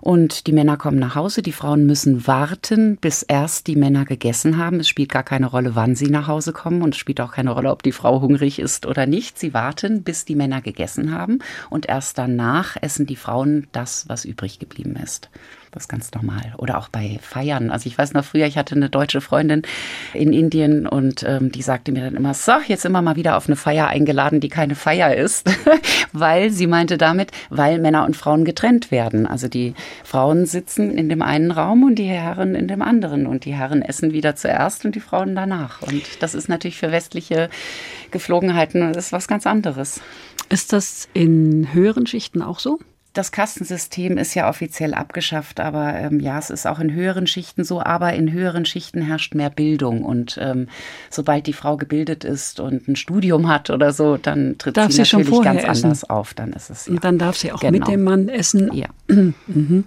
[0.00, 1.42] und die Männer kommen nach Hause.
[1.42, 4.80] Die Frauen müssen warten, bis erst die Männer gegessen haben.
[4.80, 7.50] Es spielt gar keine Rolle, wann sie nach Hause kommen und es spielt auch keine
[7.50, 9.38] Rolle, ob die Frau hungrig ist oder nicht.
[9.38, 11.38] Sie warten, bis die Männer gegessen haben
[11.70, 15.30] und erst danach essen die Frauen das, was übrig geblieben ist.
[15.78, 16.54] Das ist ganz normal.
[16.56, 17.70] Oder auch bei Feiern.
[17.70, 19.62] Also ich weiß noch früher, ich hatte eine deutsche Freundin
[20.12, 23.46] in Indien und ähm, die sagte mir dann immer, so, jetzt immer mal wieder auf
[23.46, 25.48] eine Feier eingeladen, die keine Feier ist.
[26.12, 29.24] weil sie meinte damit, weil Männer und Frauen getrennt werden.
[29.24, 33.28] Also die Frauen sitzen in dem einen Raum und die Herren in dem anderen.
[33.28, 35.80] Und die Herren essen wieder zuerst und die Frauen danach.
[35.82, 37.50] Und das ist natürlich für westliche
[38.10, 40.00] Geflogenheiten das ist was ganz anderes.
[40.48, 42.80] Ist das in höheren Schichten auch so?
[43.18, 47.64] Das Kastensystem ist ja offiziell abgeschafft, aber ähm, ja, es ist auch in höheren Schichten
[47.64, 50.04] so, aber in höheren Schichten herrscht mehr Bildung.
[50.04, 50.68] Und ähm,
[51.10, 55.04] sobald die Frau gebildet ist und ein Studium hat oder so, dann tritt darf sie,
[55.04, 55.86] sie natürlich ganz essen.
[55.86, 56.32] anders auf.
[56.32, 56.92] Dann ist es ja.
[56.92, 57.72] Und dann darf sie auch genau.
[57.72, 58.72] mit dem Mann essen.
[58.72, 58.86] Ja.
[59.08, 59.82] mhm.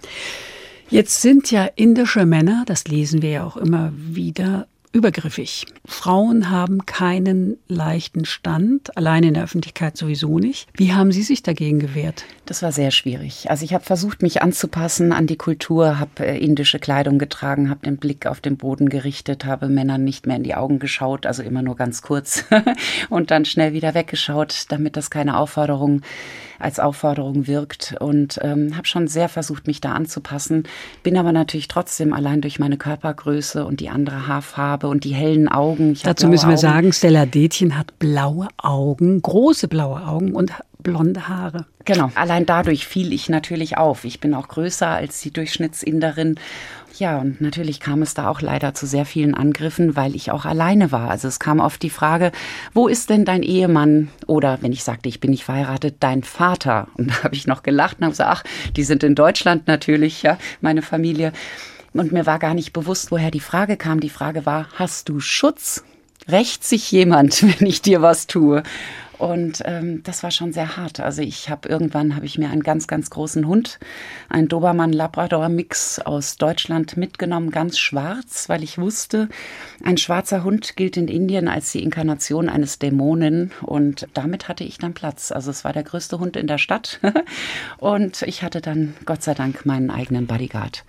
[0.90, 5.66] Jetzt sind ja indische Männer, das lesen wir ja auch immer wieder, übergriffig.
[5.86, 10.68] Frauen haben keinen leichten Stand, allein in der Öffentlichkeit sowieso nicht.
[10.74, 12.26] Wie haben Sie sich dagegen gewehrt?
[12.46, 13.50] Das war sehr schwierig.
[13.50, 17.86] Also ich habe versucht, mich anzupassen an die Kultur, habe äh, indische Kleidung getragen, habe
[17.86, 21.44] den Blick auf den Boden gerichtet, habe Männern nicht mehr in die Augen geschaut, also
[21.44, 22.46] immer nur ganz kurz
[23.10, 26.02] und dann schnell wieder weggeschaut, damit das keine Aufforderung
[26.62, 30.64] als Aufforderung wirkt und ähm, habe schon sehr versucht, mich da anzupassen,
[31.04, 35.48] bin aber natürlich trotzdem allein durch meine Körpergröße und die andere Haarfarbe und die hellen
[35.48, 35.98] Augen.
[36.04, 36.62] Dazu müssen wir Augen.
[36.62, 41.66] sagen, Stella Detjen hat blaue Augen, große blaue Augen und blonde Haare.
[41.86, 44.06] Genau, allein dadurch fiel ich natürlich auf.
[44.06, 46.36] Ich bin auch größer als die Durchschnittsinderin
[47.02, 50.46] ja, und natürlich kam es da auch leider zu sehr vielen Angriffen, weil ich auch
[50.46, 51.10] alleine war.
[51.10, 52.32] Also es kam oft die Frage,
[52.76, 54.10] wo ist denn dein Ehemann?
[54.28, 56.90] Oder wenn ich sagte, ich bin nicht verheiratet, dein Vater.
[56.94, 58.44] Und da habe ich noch gelacht und habe gesagt, ach,
[58.76, 61.34] die sind in Deutschland natürlich, ja, meine Familie.
[61.92, 64.00] Und mir war gar nicht bewusst, woher die Frage kam.
[64.00, 65.84] Die Frage war, hast du Schutz?
[66.28, 68.62] Rächt sich jemand, wenn ich dir was tue?
[69.22, 71.00] Und ähm, das war schon sehr hart.
[71.00, 73.78] Also ich habe irgendwann habe ich mir einen ganz ganz großen Hund,
[74.30, 79.30] einen Dobermann Labrador Mix aus Deutschland mitgenommen, ganz schwarz, weil ich wusste,
[79.84, 84.80] ein schwarzer Hund gilt in Indien als die Inkarnation eines Dämonen und damit hatte ich
[84.80, 85.32] dann Platz.
[85.32, 87.00] Also es war der größte Hund in der Stadt
[87.78, 90.84] und ich hatte dann Gott sei Dank meinen eigenen Bodyguard.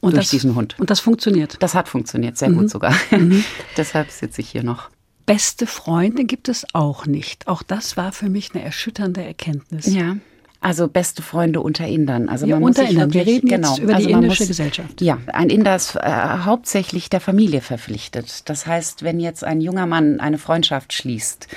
[0.00, 0.74] Und durch das, diesen Hund.
[0.80, 1.58] Und das funktioniert.
[1.60, 2.56] Das hat funktioniert, sehr mhm.
[2.56, 2.92] gut sogar.
[3.12, 3.44] Mhm.
[3.76, 4.90] Deshalb sitze ich hier noch
[5.32, 7.48] beste Freunde gibt es auch nicht.
[7.48, 9.86] Auch das war für mich eine erschütternde Erkenntnis.
[9.86, 10.18] Ja.
[10.62, 12.28] Also beste Freunde unter Indern.
[12.28, 13.12] Also ja, man unter muss Indern.
[13.12, 15.02] Wir reden genau, jetzt über also die indische muss, Gesellschaft.
[15.02, 18.48] Ja, ein Inder ist äh, hauptsächlich der Familie verpflichtet.
[18.48, 21.48] Das heißt, wenn jetzt ein junger Mann eine Freundschaft schließt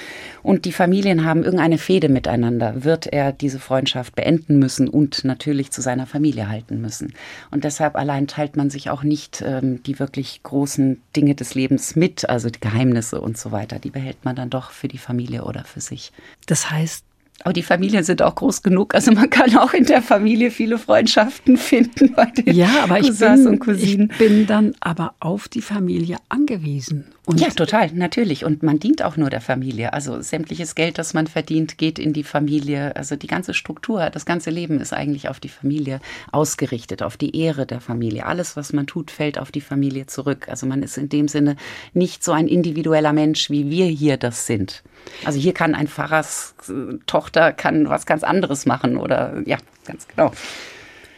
[0.41, 5.69] und die Familien haben irgendeine Fehde miteinander, wird er diese Freundschaft beenden müssen und natürlich
[5.69, 7.13] zu seiner Familie halten müssen.
[7.51, 11.95] Und deshalb allein teilt man sich auch nicht ähm, die wirklich großen Dinge des Lebens
[11.95, 13.77] mit, also die Geheimnisse und so weiter.
[13.77, 16.11] Die behält man dann doch für die Familie oder für sich.
[16.47, 17.05] Das heißt,
[17.43, 18.95] aber die Familien sind auch groß genug.
[18.95, 23.21] Also man kann auch in der Familie viele Freundschaften finden bei den ja, aber Cousins
[23.21, 24.09] ich bin, und Cousinen.
[24.11, 27.05] Ich bin dann aber auf die Familie angewiesen.
[27.25, 28.45] Und ja, total, natürlich.
[28.45, 29.93] Und man dient auch nur der Familie.
[29.93, 32.95] Also sämtliches Geld, das man verdient, geht in die Familie.
[32.95, 35.99] Also die ganze Struktur, das ganze Leben ist eigentlich auf die Familie
[36.31, 38.25] ausgerichtet, auf die Ehre der Familie.
[38.25, 40.47] Alles, was man tut, fällt auf die Familie zurück.
[40.49, 41.57] Also man ist in dem Sinne
[41.93, 44.83] nicht so ein individueller Mensch, wie wir hier das sind.
[45.23, 46.55] Also hier kann ein Pfarrers
[47.05, 50.31] Tochter kann was ganz anderes machen oder ja, ganz genau.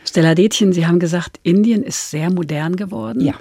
[0.06, 3.22] Stella Detjen, Sie haben gesagt, Indien ist sehr modern geworden.
[3.22, 3.34] Ja.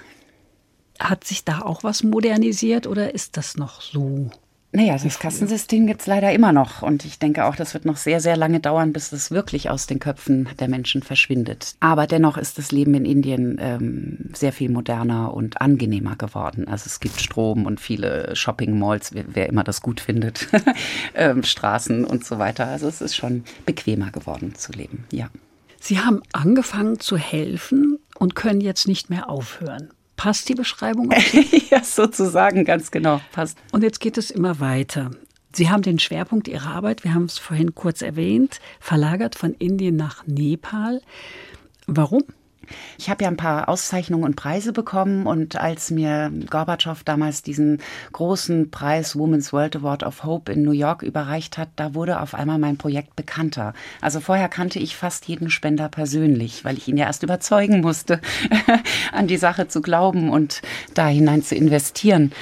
[0.98, 4.30] Hat sich da auch was modernisiert oder ist das noch so?
[4.72, 6.82] Naja, das Kassensystem gibt es leider immer noch.
[6.82, 9.86] Und ich denke auch, das wird noch sehr, sehr lange dauern, bis es wirklich aus
[9.86, 11.76] den Köpfen der Menschen verschwindet.
[11.80, 16.68] Aber dennoch ist das Leben in Indien ähm, sehr viel moderner und angenehmer geworden.
[16.68, 20.48] Also es gibt Strom und viele Shopping-Malls, wer, wer, immer das gut findet,
[21.14, 22.66] ähm, Straßen und so weiter.
[22.66, 25.30] Also es ist schon bequemer geworden zu leben, ja.
[25.80, 29.90] Sie haben angefangen zu helfen und können jetzt nicht mehr aufhören.
[30.16, 31.12] Passt die Beschreibung?
[31.70, 33.58] ja, sozusagen, ganz genau, passt.
[33.72, 35.10] Und jetzt geht es immer weiter.
[35.52, 39.96] Sie haben den Schwerpunkt Ihrer Arbeit, wir haben es vorhin kurz erwähnt, verlagert von Indien
[39.96, 41.00] nach Nepal.
[41.86, 42.24] Warum?
[42.98, 47.80] Ich habe ja ein paar Auszeichnungen und Preise bekommen und als mir Gorbatschow damals diesen
[48.12, 52.34] großen Preis Women's World Award of Hope in New York überreicht hat, da wurde auf
[52.34, 53.74] einmal mein Projekt bekannter.
[54.00, 58.20] Also vorher kannte ich fast jeden Spender persönlich, weil ich ihn ja erst überzeugen musste,
[59.12, 60.62] an die Sache zu glauben und
[60.94, 62.32] da hinein zu investieren.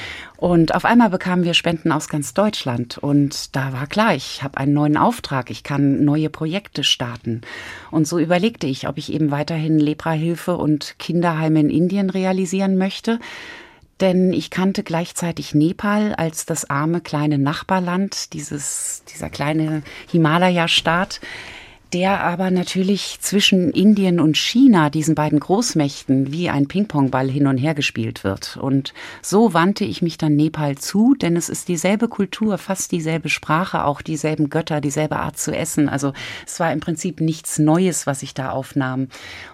[0.44, 2.98] Und auf einmal bekamen wir Spenden aus ganz Deutschland.
[2.98, 7.40] Und da war klar, ich habe einen neuen Auftrag, ich kann neue Projekte starten.
[7.90, 13.20] Und so überlegte ich, ob ich eben weiterhin Leprahilfe und Kinderheime in Indien realisieren möchte.
[14.00, 21.22] Denn ich kannte gleichzeitig Nepal als das arme kleine Nachbarland, dieses, dieser kleine Himalaya-Staat,
[21.94, 27.56] der aber natürlich zwischen Indien und China, diesen beiden Großmächten, wie ein Ping-Pong-Ball hin und
[27.56, 28.56] her gespielt wird.
[28.56, 33.28] Und so wandte ich mich dann Nepal zu, denn es ist dieselbe Kultur, fast dieselbe
[33.28, 35.88] Sprache, auch dieselben Götter, dieselbe Art zu essen.
[35.88, 36.12] Also
[36.44, 39.06] es war im Prinzip nichts Neues, was ich da aufnahm.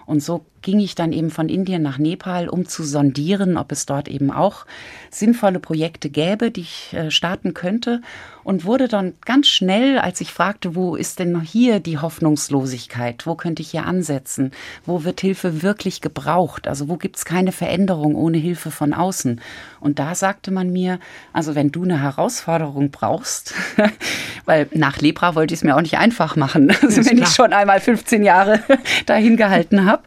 [0.07, 3.85] Und so ging ich dann eben von Indien nach Nepal, um zu sondieren, ob es
[3.85, 4.65] dort eben auch
[5.09, 8.01] sinnvolle Projekte gäbe, die ich äh, starten könnte.
[8.43, 13.25] Und wurde dann ganz schnell, als ich fragte, wo ist denn hier die Hoffnungslosigkeit?
[13.25, 14.51] Wo könnte ich hier ansetzen?
[14.85, 16.67] Wo wird Hilfe wirklich gebraucht?
[16.67, 19.41] Also wo gibt es keine Veränderung ohne Hilfe von außen?
[19.79, 20.99] Und da sagte man mir,
[21.33, 23.53] also wenn du eine Herausforderung brauchst,
[24.45, 27.27] weil nach Lepra wollte ich es mir auch nicht einfach machen, also wenn klar.
[27.27, 28.61] ich schon einmal 15 Jahre
[29.05, 30.03] dahin gehalten habe,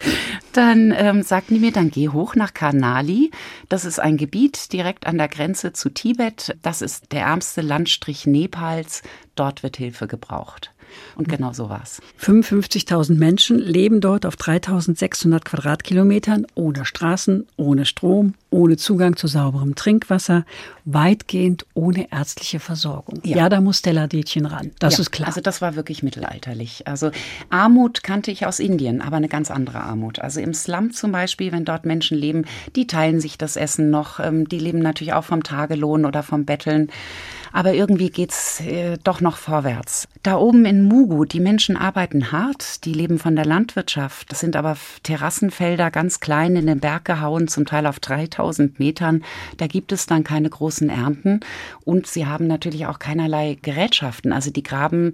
[0.52, 3.30] dann ähm, sagten die mir, dann geh hoch nach Karnali.
[3.68, 6.56] Das ist ein Gebiet direkt an der Grenze zu Tibet.
[6.62, 9.02] Das ist der ärmste Landstrich Nepals.
[9.34, 10.70] Dort wird Hilfe gebraucht.
[11.16, 12.00] Und genau so war es.
[12.20, 19.74] 55.000 Menschen leben dort auf 3.600 Quadratkilometern ohne Straßen, ohne Strom, ohne Zugang zu sauberem
[19.74, 20.44] Trinkwasser,
[20.84, 23.20] weitgehend ohne ärztliche Versorgung.
[23.24, 24.70] Ja, ja da muss Stella Detjen ran.
[24.78, 25.28] Das ja, ist klar.
[25.28, 26.86] Also das war wirklich mittelalterlich.
[26.86, 27.10] Also
[27.50, 30.18] Armut kannte ich aus Indien, aber eine ganz andere Armut.
[30.18, 32.44] Also im Slum zum Beispiel, wenn dort Menschen leben,
[32.76, 34.20] die teilen sich das Essen noch.
[34.20, 36.90] Ähm, die leben natürlich auch vom Tagelohn oder vom Betteln.
[37.54, 40.08] Aber irgendwie geht's äh, doch noch vorwärts.
[40.24, 44.32] Da oben in Mugu, die Menschen arbeiten hart, die leben von der Landwirtschaft.
[44.32, 49.22] Das sind aber Terrassenfelder ganz klein in den Berg gehauen, zum Teil auf 3000 Metern.
[49.58, 51.40] Da gibt es dann keine großen Ernten
[51.84, 54.32] und sie haben natürlich auch keinerlei Gerätschaften.
[54.32, 55.12] Also die graben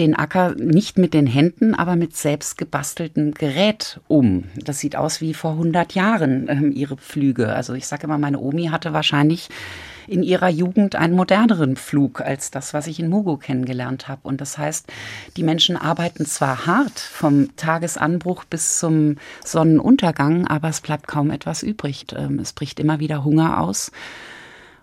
[0.00, 4.42] den Acker nicht mit den Händen, aber mit selbst gebasteltem Gerät um.
[4.56, 7.54] Das sieht aus wie vor 100 Jahren äh, ihre Pflüge.
[7.54, 9.50] Also ich sage immer, meine Omi hatte wahrscheinlich
[10.06, 14.20] in ihrer Jugend einen moderneren Flug als das, was ich in Mugo kennengelernt habe.
[14.24, 14.86] Und das heißt,
[15.36, 21.62] die Menschen arbeiten zwar hart vom Tagesanbruch bis zum Sonnenuntergang, aber es bleibt kaum etwas
[21.62, 22.06] übrig.
[22.16, 23.92] Ähm, es bricht immer wieder Hunger aus.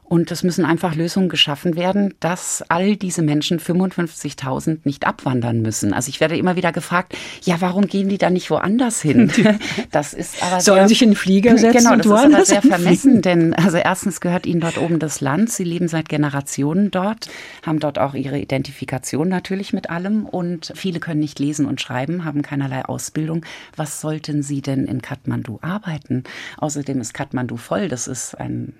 [0.03, 5.93] Und es müssen einfach Lösungen geschaffen werden, dass all diese Menschen 55.000 nicht abwandern müssen.
[5.93, 9.31] Also ich werde immer wieder gefragt, ja, warum gehen die da nicht woanders hin?
[9.91, 12.61] Das ist aber Sollen sehr, sich in den Flieger setzen genau, das ist aber sehr
[12.61, 15.51] vermessen, denn also erstens gehört ihnen dort oben das Land.
[15.51, 17.29] Sie leben seit Generationen dort,
[17.63, 22.25] haben dort auch ihre Identifikation natürlich mit allem und viele können nicht lesen und schreiben,
[22.25, 23.45] haben keinerlei Ausbildung.
[23.75, 26.23] Was sollten sie denn in Kathmandu arbeiten?
[26.57, 27.87] Außerdem ist Kathmandu voll.
[27.87, 28.73] Das ist ein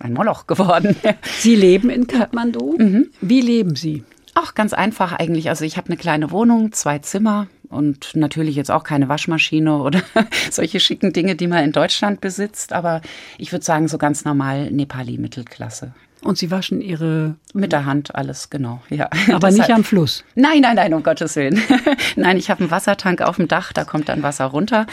[0.00, 0.96] ein Moloch geworden.
[1.38, 2.76] Sie leben in Kathmandu.
[2.78, 3.10] Mhm.
[3.20, 4.04] Wie leben Sie?
[4.34, 5.48] Auch ganz einfach eigentlich.
[5.48, 10.02] Also ich habe eine kleine Wohnung, zwei Zimmer und natürlich jetzt auch keine Waschmaschine oder
[10.50, 12.72] solche schicken Dinge, die man in Deutschland besitzt.
[12.72, 13.00] Aber
[13.38, 15.92] ich würde sagen, so ganz normal Nepali-Mittelklasse.
[16.22, 17.36] Und Sie waschen Ihre.
[17.54, 19.08] Mit der Hand alles, genau, ja.
[19.32, 20.22] Aber nicht am Fluss.
[20.34, 21.60] Nein, nein, nein, um Gottes Willen.
[22.16, 24.86] nein, ich habe einen Wassertank auf dem Dach, da kommt dann Wasser runter.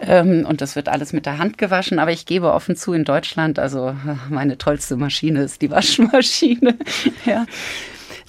[0.00, 1.98] Ähm, und das wird alles mit der Hand gewaschen.
[1.98, 3.96] Aber ich gebe offen zu, in Deutschland, also
[4.28, 6.76] meine tollste Maschine ist die Waschmaschine.
[7.24, 7.46] ja.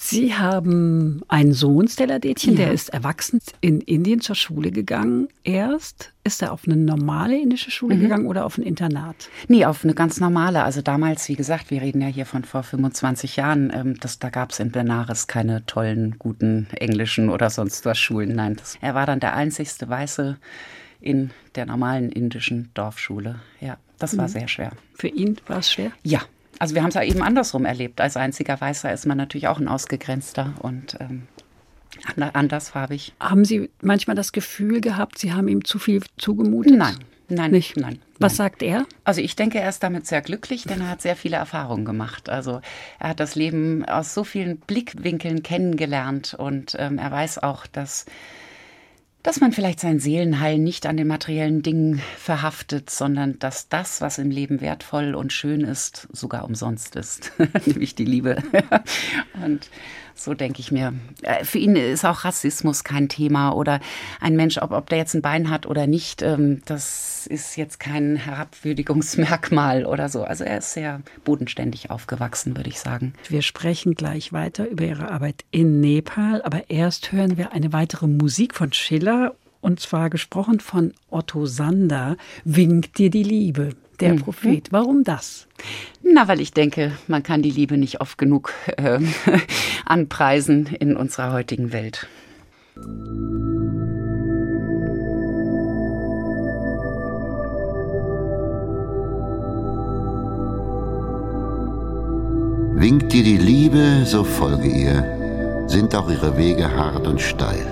[0.08, 2.65] Sie haben einen Sohn, Stella Detchen, Ja.
[2.65, 5.30] der ist erwachsen in Indien zur Schule gegangen.
[5.44, 9.30] Erst ist er auf eine normale indische Schule gegangen oder auf ein Internat?
[9.48, 10.63] Nee, auf eine ganz normale.
[10.63, 14.30] Also damals, wie gesagt, wir reden ja hier von vor 25 Jahren, ähm, das, da
[14.30, 18.36] gab es in Benares keine tollen, guten englischen oder sonst was Schulen.
[18.36, 20.38] Nein, das, er war dann der einzigste Weiße
[21.02, 23.39] in der normalen indischen Dorfschule.
[23.60, 24.72] Ja, das war sehr schwer.
[24.94, 25.91] Für ihn war es schwer.
[26.04, 26.22] Ja,
[26.60, 28.02] also wir haben es ja eben andersrum erlebt.
[28.02, 31.24] Als einziger Weißer ist man natürlich auch ein Ausgegrenzter und ähm,
[32.15, 33.13] ander- andersfarbig.
[33.20, 36.78] Haben Sie manchmal das Gefühl gehabt, Sie haben ihm zu viel zugemutet?
[36.78, 36.98] Nein,
[37.30, 37.78] nein, Nicht?
[37.78, 38.00] nein.
[38.20, 38.38] Was nein.
[38.38, 38.86] sagt er?
[39.04, 42.30] Also ich denke, er ist damit sehr glücklich, denn er hat sehr viele Erfahrungen gemacht.
[42.30, 42.62] Also
[43.00, 48.06] er hat das Leben aus so vielen Blickwinkeln kennengelernt und ähm, er weiß auch, dass
[49.25, 54.19] dass man vielleicht sein Seelenheil nicht an den materiellen Dingen verhaftet, sondern dass das, was
[54.19, 57.31] im Leben wertvoll und schön ist, sogar umsonst ist,
[57.65, 58.38] nämlich die Liebe.
[59.43, 59.67] und
[60.15, 63.80] so denke ich mir, äh, für ihn ist auch Rassismus kein Thema oder
[64.19, 67.80] ein Mensch, ob, ob der jetzt ein Bein hat oder nicht, ähm, das ist jetzt
[67.80, 70.23] kein Herabwürdigungsmerkmal oder so.
[70.23, 73.13] Also er ist sehr bodenständig aufgewachsen, würde ich sagen.
[73.30, 78.08] Wir sprechen gleich weiter über Ihre Arbeit in Nepal, aber erst hören wir eine weitere
[78.08, 84.71] Musik von Schiller und zwar gesprochen von Otto Sander, Winkt dir die Liebe, der Prophet.
[84.71, 85.47] Warum das?
[86.03, 88.99] Na, weil ich denke, man kann die Liebe nicht oft genug äh,
[89.86, 92.08] anpreisen in unserer heutigen Welt.
[102.77, 107.65] Winkt dir die Liebe, so folge ihr, sind auch ihre Wege hart und steil.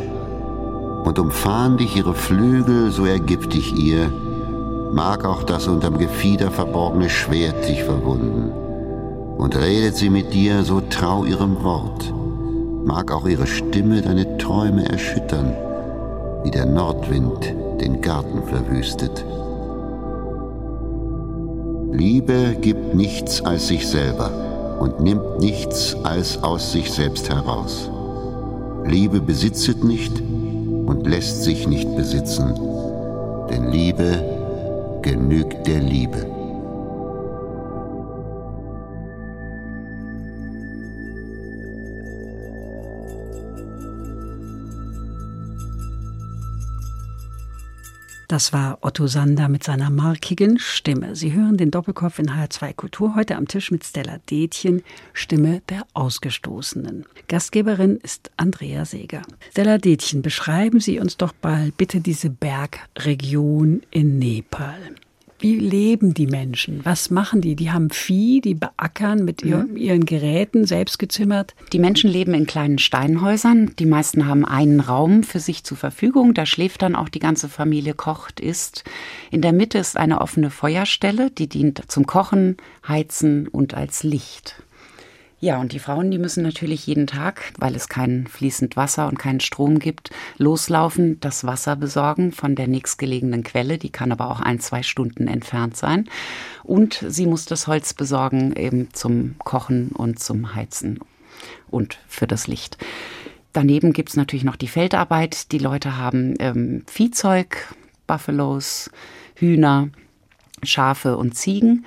[1.04, 4.12] Und umfahren dich ihre Flügel, so ergib dich ihr,
[4.94, 8.52] mag auch das unterm Gefieder verborgene Schwert dich verwunden.
[9.38, 12.14] Und redet sie mit dir, so trau ihrem Wort,
[12.86, 15.56] mag auch ihre Stimme deine Träume erschüttern,
[16.44, 19.26] wie der Nordwind den Garten verwüstet.
[21.92, 27.90] Liebe gibt nichts als sich selber und nimmt nichts als aus sich selbst heraus.
[28.86, 30.22] Liebe besitzet nicht
[30.86, 32.54] und lässt sich nicht besitzen,
[33.50, 34.43] denn Liebe
[35.04, 36.33] genügt der Liebe.
[48.34, 51.16] Das war Otto Sander mit seiner markigen Stimme.
[51.16, 54.82] Sie hören den Doppelkopf in HR2 Kultur heute am Tisch mit Stella Detjen,
[55.14, 57.06] Stimme der Ausgestoßenen.
[57.28, 59.22] Gastgeberin ist Andrea Seeger.
[59.52, 64.80] Stella Detjen, beschreiben Sie uns doch mal bitte diese Bergregion in Nepal.
[65.44, 66.86] Wie leben die Menschen?
[66.86, 67.58] Was machen die?
[67.58, 71.54] Die haben Vieh, die beackern mit ihr, ihren Geräten, selbst gezimmert.
[71.74, 73.76] Die Menschen leben in kleinen Steinhäusern.
[73.78, 76.34] Die meisten haben einen Raum für sich zur Verfügung.
[76.34, 78.86] Da schläft dann auch die ganze Familie, kocht, isst.
[79.32, 82.56] In der Mitte ist eine offene Feuerstelle, die dient zum Kochen,
[82.88, 84.63] Heizen und als Licht.
[85.44, 89.20] Ja, und die Frauen, die müssen natürlich jeden Tag, weil es kein fließend Wasser und
[89.20, 94.40] keinen Strom gibt, loslaufen, das Wasser besorgen von der nächstgelegenen Quelle, die kann aber auch
[94.40, 96.08] ein, zwei Stunden entfernt sein.
[96.64, 101.02] Und sie muss das Holz besorgen eben zum Kochen und zum Heizen
[101.70, 102.78] und für das Licht.
[103.52, 105.52] Daneben gibt's natürlich noch die Feldarbeit.
[105.52, 107.76] Die Leute haben ähm, Viehzeug,
[108.08, 108.90] Buffalos,
[109.36, 109.90] Hühner,
[110.64, 111.86] Schafe und Ziegen.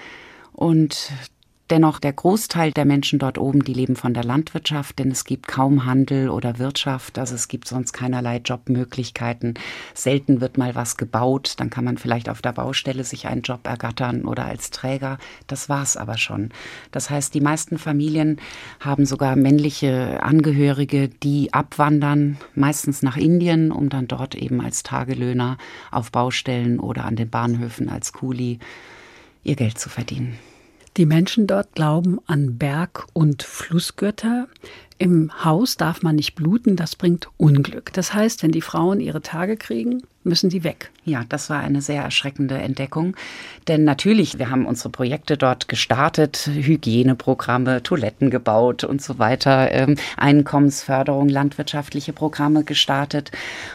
[0.52, 1.10] Und
[1.68, 5.48] Dennoch, der Großteil der Menschen dort oben, die leben von der Landwirtschaft, denn es gibt
[5.48, 9.54] kaum Handel oder Wirtschaft, also es gibt sonst keinerlei Jobmöglichkeiten.
[9.92, 13.66] Selten wird mal was gebaut, dann kann man vielleicht auf der Baustelle sich einen Job
[13.66, 15.18] ergattern oder als Träger.
[15.48, 16.50] Das war's aber schon.
[16.92, 18.40] Das heißt, die meisten Familien
[18.78, 25.58] haben sogar männliche Angehörige, die abwandern, meistens nach Indien, um dann dort eben als Tagelöhner
[25.90, 28.60] auf Baustellen oder an den Bahnhöfen als Kuli
[29.42, 30.38] ihr Geld zu verdienen.
[30.96, 34.48] Die Menschen dort glauben an Berg- und Flussgötter.
[34.96, 37.92] Im Haus darf man nicht bluten, das bringt Unglück.
[37.92, 40.90] Das heißt, wenn die Frauen ihre Tage kriegen, müssen die weg.
[41.04, 43.14] Ja, das war eine sehr erschreckende Entdeckung.
[43.68, 49.96] Denn natürlich, wir haben unsere Projekte dort gestartet, Hygieneprogramme, Toiletten gebaut und so weiter, ähm,
[50.16, 53.32] Einkommensförderung, landwirtschaftliche Programme gestartet.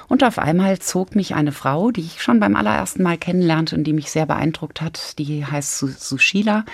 [0.08, 3.84] Und auf einmal zog mich eine Frau, die ich schon beim allerersten Mal kennenlernte und
[3.84, 6.66] die mich sehr beeindruckt hat, die heißt Su Sushila.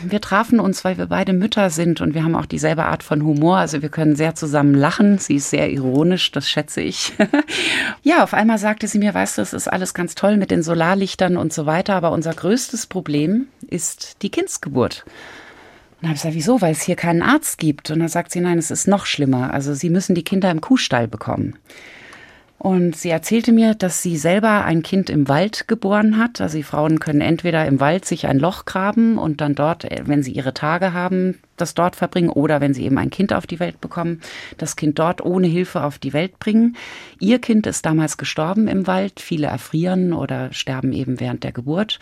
[0.00, 3.22] Wir trafen uns, weil wir beide Mütter sind und wir haben auch dieselbe Art von
[3.22, 3.58] Humor.
[3.58, 5.18] Also wir können sehr zusammen lachen.
[5.18, 7.12] Sie ist sehr ironisch, das schätze ich.
[8.02, 10.62] ja, auf einmal sagte sie mir, weißt du, es ist alles ganz toll mit den
[10.62, 15.04] Solarlichtern und so weiter, aber unser größtes Problem ist die Kindsgeburt.
[16.00, 16.60] dann habe ich gesagt, wieso?
[16.60, 17.90] Weil es hier keinen Arzt gibt.
[17.90, 19.52] Und dann sagt sie, nein, es ist noch schlimmer.
[19.52, 21.56] Also Sie müssen die Kinder im Kuhstall bekommen.
[22.62, 26.40] Und sie erzählte mir, dass sie selber ein Kind im Wald geboren hat.
[26.40, 30.02] Also die Frauen können entweder im Wald sich ein Loch graben und dann dort, äh,
[30.04, 33.48] wenn sie ihre Tage haben, das dort verbringen oder wenn sie eben ein Kind auf
[33.48, 34.20] die Welt bekommen,
[34.58, 36.76] das Kind dort ohne Hilfe auf die Welt bringen.
[37.18, 39.18] Ihr Kind ist damals gestorben im Wald.
[39.18, 41.98] Viele erfrieren oder sterben eben während der Geburt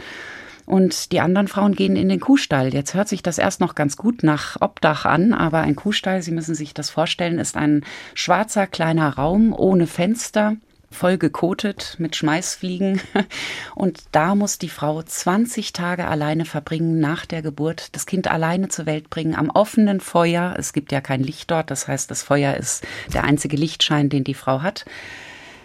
[0.71, 2.73] und die anderen Frauen gehen in den Kuhstall.
[2.73, 6.31] Jetzt hört sich das erst noch ganz gut nach Obdach an, aber ein Kuhstall, Sie
[6.31, 10.57] müssen sich das vorstellen, ist ein schwarzer kleiner Raum ohne Fenster
[10.93, 13.01] voll gekotet mit Schmeißfliegen.
[13.75, 18.69] Und da muss die Frau 20 Tage alleine verbringen nach der Geburt, das Kind alleine
[18.69, 20.55] zur Welt bringen, am offenen Feuer.
[20.59, 24.25] Es gibt ja kein Licht dort, das heißt, das Feuer ist der einzige Lichtschein, den
[24.25, 24.85] die Frau hat.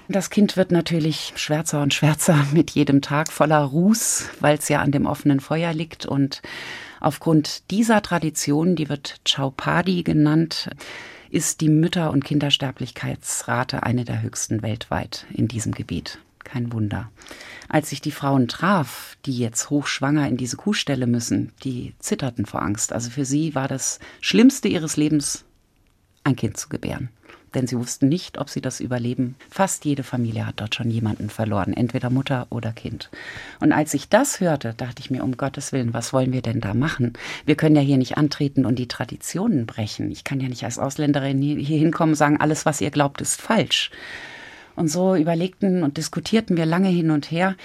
[0.08, 4.82] Das Kind wird natürlich schwärzer und schwärzer mit jedem Tag voller Ruß, weil es ja
[4.82, 6.06] an dem offenen Feuer liegt.
[6.06, 6.42] Und
[7.00, 10.70] aufgrund dieser Tradition, die wird Chaupadi genannt,
[11.32, 16.20] ist die Mütter- und Kindersterblichkeitsrate eine der höchsten weltweit in diesem Gebiet.
[16.44, 17.10] Kein Wunder.
[17.68, 22.62] Als ich die Frauen traf, die jetzt hochschwanger in diese Kuhstelle müssen, die zitterten vor
[22.62, 22.94] Angst.
[22.94, 25.44] Also für sie war das Schlimmste ihres Lebens,
[26.24, 27.10] ein Kind zu gebären
[27.56, 29.36] denn sie wussten nicht, ob sie das überleben.
[29.50, 33.10] Fast jede Familie hat dort schon jemanden verloren, entweder Mutter oder Kind.
[33.60, 36.62] Und als ich das hörte, dachte ich mir, um Gottes Willen, was wollen wir denn
[36.62, 37.14] da machen?
[37.46, 40.12] Wir können ja hier nicht antreten und die Traditionen brechen.
[40.12, 43.42] Ich kann ja nicht als Ausländerin hier hinkommen und sagen, alles, was ihr glaubt, ist
[43.42, 43.92] falsch.
[44.76, 47.56] Und so überlegten und diskutierten wir lange hin und her.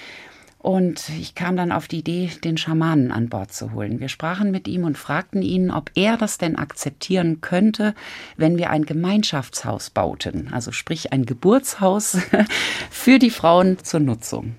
[0.61, 3.99] Und ich kam dann auf die Idee, den Schamanen an Bord zu holen.
[3.99, 7.95] Wir sprachen mit ihm und fragten ihn, ob er das denn akzeptieren könnte,
[8.37, 12.19] wenn wir ein Gemeinschaftshaus bauten, also sprich ein Geburtshaus
[12.91, 14.55] für die Frauen zur Nutzung.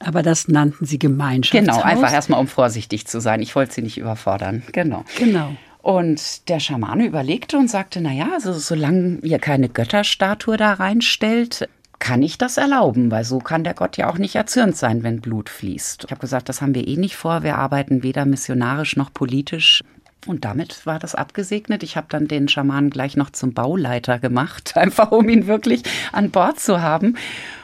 [0.00, 1.76] Aber das nannten Sie Gemeinschaftshaus?
[1.76, 3.40] Genau, einfach erstmal, um vorsichtig zu sein.
[3.40, 4.64] Ich wollte Sie nicht überfordern.
[4.72, 5.04] Genau.
[5.16, 5.56] Genau.
[5.84, 11.68] Und der Schamane überlegte und sagte, na ja, also solange ihr keine Götterstatue da reinstellt,
[12.04, 15.22] kann ich das erlauben, weil so kann der Gott ja auch nicht erzürnt sein, wenn
[15.22, 16.04] Blut fließt.
[16.04, 17.42] Ich habe gesagt, das haben wir eh nicht vor.
[17.42, 19.82] Wir arbeiten weder missionarisch noch politisch.
[20.26, 21.82] Und damit war das abgesegnet.
[21.82, 25.82] Ich habe dann den Schamanen gleich noch zum Bauleiter gemacht, einfach um ihn wirklich
[26.12, 27.16] an Bord zu haben.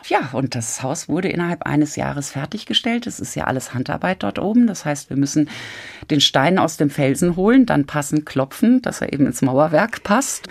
[0.09, 3.07] Ja, und das Haus wurde innerhalb eines Jahres fertiggestellt.
[3.07, 4.67] Es ist ja alles Handarbeit dort oben.
[4.67, 5.51] Das heißt, wir müssen
[6.11, 10.49] den Stein aus dem Felsen holen, dann passend klopfen, dass er eben ins Mauerwerk passt.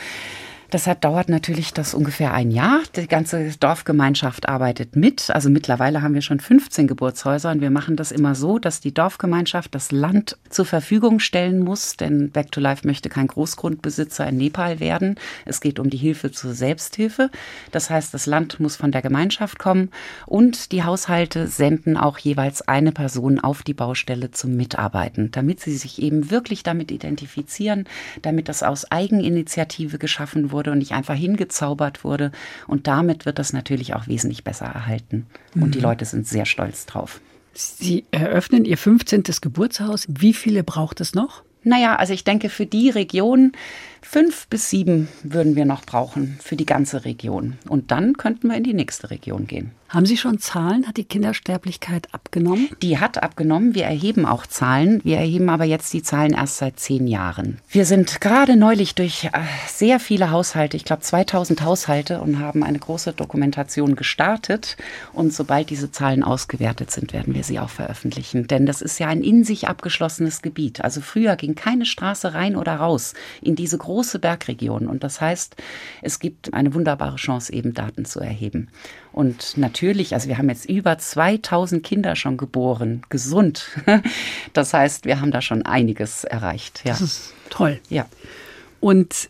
[0.72, 2.82] Deshalb dauert natürlich das ungefähr ein Jahr.
[2.96, 5.32] Die ganze Dorfgemeinschaft arbeitet mit.
[5.32, 8.94] Also mittlerweile haben wir schon 15 Geburtshäuser und wir machen das immer so, dass die
[8.94, 14.38] Dorfgemeinschaft das Land zur Verfügung stellen muss, denn Back to Life möchte kein Großgrundbesitzer in
[14.38, 15.16] Nepal werden.
[15.46, 17.32] Es geht um die Hilfe zur Selbsthilfe.
[17.72, 19.90] Das heißt, das Land muss von der Gemeinschaft kommen
[20.28, 25.76] und die Haushalte senden auch jeweils eine Person auf die Baustelle zum Mitarbeiten, damit sie
[25.76, 27.86] sich eben wirklich damit identifizieren,
[28.22, 32.32] damit das aus Eigeninitiative geschaffen wurde wurde und nicht einfach hingezaubert wurde.
[32.68, 35.26] Und damit wird das natürlich auch wesentlich besser erhalten.
[35.56, 35.72] Und mhm.
[35.72, 37.22] die Leute sind sehr stolz drauf.
[37.54, 39.24] Sie eröffnen Ihr 15.
[39.42, 40.06] Geburtshaus.
[40.10, 41.44] Wie viele braucht es noch?
[41.64, 43.54] Naja, also ich denke, für die Region
[44.02, 47.58] fünf bis sieben würden wir noch brauchen für die ganze Region.
[47.68, 49.72] Und dann könnten wir in die nächste Region gehen.
[49.90, 50.88] Haben Sie schon Zahlen?
[50.88, 52.70] Hat die Kindersterblichkeit abgenommen?
[52.84, 53.74] Die hat abgenommen.
[53.74, 55.02] Wir erheben auch Zahlen.
[55.04, 57.58] Wir erheben aber jetzt die Zahlen erst seit zehn Jahren.
[57.70, 59.30] Wir sind gerade neulich durch äh,
[59.68, 64.78] sehr viele Haushalte, ich glaube 2000 Haushalte, und haben eine große Dokumentation gestartet.
[65.12, 68.46] Und sobald diese Zahlen ausgewertet sind, werden wir sie auch veröffentlichen.
[68.46, 70.84] Denn das ist ja ein in sich abgeschlossenes Gebiet.
[70.84, 73.89] Also früher ging keine Straße rein oder raus in diese große
[74.20, 74.88] Bergregion.
[74.88, 75.56] Und das heißt,
[76.02, 78.70] es gibt eine wunderbare Chance, eben Daten zu erheben.
[79.12, 83.70] Und natürlich, also wir haben jetzt über 2000 Kinder schon geboren, gesund.
[84.54, 86.82] Das heißt, wir haben da schon einiges erreicht.
[86.84, 86.92] Ja.
[86.92, 87.80] Das ist toll.
[87.90, 88.06] Ja.
[88.80, 89.30] Und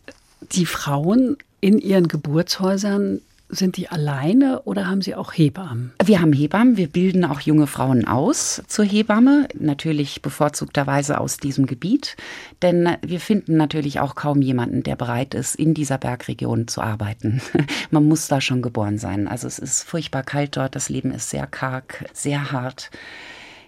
[0.51, 5.91] die Frauen in ihren Geburtshäusern sind die alleine oder haben Sie auch Hebammen?
[6.03, 6.77] Wir haben Hebammen.
[6.77, 9.47] Wir bilden auch junge Frauen aus zur Hebamme.
[9.57, 12.15] Natürlich bevorzugterweise aus diesem Gebiet.
[12.61, 17.41] Denn wir finden natürlich auch kaum jemanden, der bereit ist, in dieser Bergregion zu arbeiten.
[17.91, 19.27] Man muss da schon geboren sein.
[19.27, 20.75] Also es ist furchtbar kalt dort.
[20.75, 22.91] Das Leben ist sehr karg, sehr hart.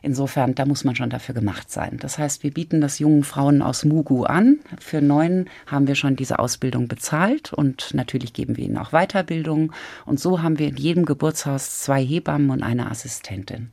[0.03, 1.97] Insofern, da muss man schon dafür gemacht sein.
[2.01, 4.59] Das heißt, wir bieten das jungen Frauen aus Mugu an.
[4.79, 9.73] Für neun haben wir schon diese Ausbildung bezahlt und natürlich geben wir ihnen auch Weiterbildung.
[10.05, 13.69] Und so haben wir in jedem Geburtshaus zwei Hebammen und eine Assistentin.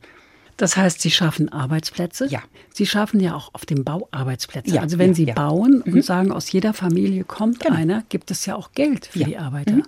[0.58, 2.26] Das heißt, Sie schaffen Arbeitsplätze?
[2.26, 2.42] Ja.
[2.74, 4.74] Sie schaffen ja auch auf dem Bau Arbeitsplätze.
[4.74, 5.34] Ja, also wenn ja, Sie ja.
[5.34, 6.02] bauen und mhm.
[6.02, 7.76] sagen, aus jeder Familie kommt genau.
[7.76, 9.76] einer, gibt es ja auch Geld für die Arbeiter.
[9.76, 9.84] Mhm.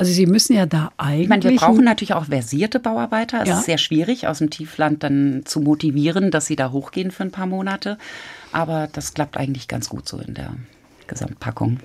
[0.00, 1.22] Also Sie müssen ja da eigentlich.
[1.24, 3.42] Ich meine, wir brauchen natürlich auch versierte Bauarbeiter.
[3.42, 3.58] Es Ja.
[3.58, 7.30] ist sehr schwierig, aus dem Tiefland dann zu motivieren, dass sie da hochgehen für ein
[7.30, 7.98] paar Monate.
[8.50, 10.54] Aber das klappt eigentlich ganz gut so in der
[11.06, 11.80] Gesamtpackung.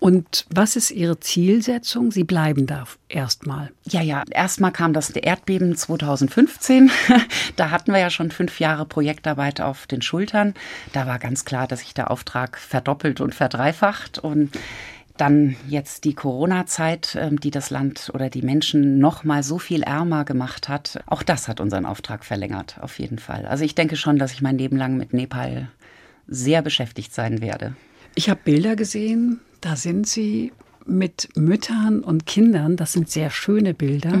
[0.00, 2.12] Und was ist Ihre Zielsetzung?
[2.12, 3.72] Sie bleiben da erstmal.
[3.84, 6.90] Ja, ja, erstmal kam das Erdbeben 2015.
[7.56, 10.54] Da hatten wir ja schon fünf Jahre Projektarbeit auf den Schultern.
[10.92, 14.20] Da war ganz klar, dass sich der Auftrag verdoppelt und verdreifacht.
[14.20, 14.52] Und
[15.20, 19.82] dann jetzt die Corona-Zeit, ähm, die das Land oder die Menschen noch mal so viel
[19.82, 21.02] ärmer gemacht hat.
[21.06, 23.46] Auch das hat unseren Auftrag verlängert, auf jeden Fall.
[23.46, 25.68] Also ich denke schon, dass ich mein Leben lang mit Nepal
[26.26, 27.74] sehr beschäftigt sein werde.
[28.14, 30.52] Ich habe Bilder gesehen, da sind Sie
[30.86, 32.76] mit Müttern und Kindern.
[32.76, 34.20] Das sind sehr schöne Bilder.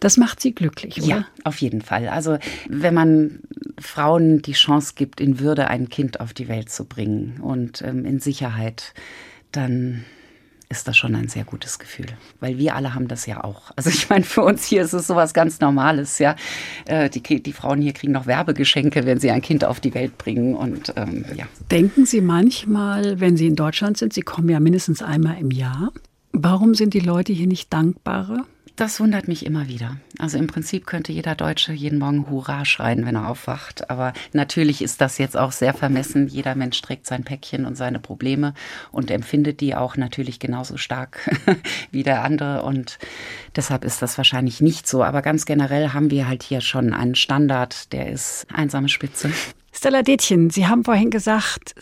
[0.00, 1.08] Das macht Sie glücklich, oder?
[1.08, 2.08] Ja, auf jeden Fall.
[2.08, 3.40] Also wenn man
[3.78, 8.04] Frauen die Chance gibt, in Würde ein Kind auf die Welt zu bringen und ähm,
[8.04, 8.94] in Sicherheit,
[9.52, 10.04] dann
[10.70, 12.06] ist das schon ein sehr gutes Gefühl.
[12.40, 13.70] Weil wir alle haben das ja auch.
[13.76, 16.36] Also ich meine, für uns hier ist es sowas ganz Normales, ja.
[16.84, 20.18] Äh, die, die Frauen hier kriegen noch Werbegeschenke, wenn sie ein Kind auf die Welt
[20.18, 20.54] bringen.
[20.54, 21.46] Und ähm, ja.
[21.70, 25.90] Denken Sie manchmal, wenn Sie in Deutschland sind, Sie kommen ja mindestens einmal im Jahr,
[26.32, 28.44] warum sind die Leute hier nicht dankbarer?
[28.78, 29.96] Das wundert mich immer wieder.
[30.20, 33.90] Also im Prinzip könnte jeder Deutsche jeden Morgen Hurra schreien, wenn er aufwacht.
[33.90, 36.28] Aber natürlich ist das jetzt auch sehr vermessen.
[36.28, 38.54] Jeder Mensch trägt sein Päckchen und seine Probleme
[38.92, 41.28] und empfindet die auch natürlich genauso stark
[41.90, 42.62] wie der andere.
[42.62, 43.00] Und
[43.56, 45.02] deshalb ist das wahrscheinlich nicht so.
[45.02, 49.32] Aber ganz generell haben wir halt hier schon einen Standard, der ist einsame Spitze.
[49.72, 51.74] Stella Detjen, Sie haben vorhin gesagt,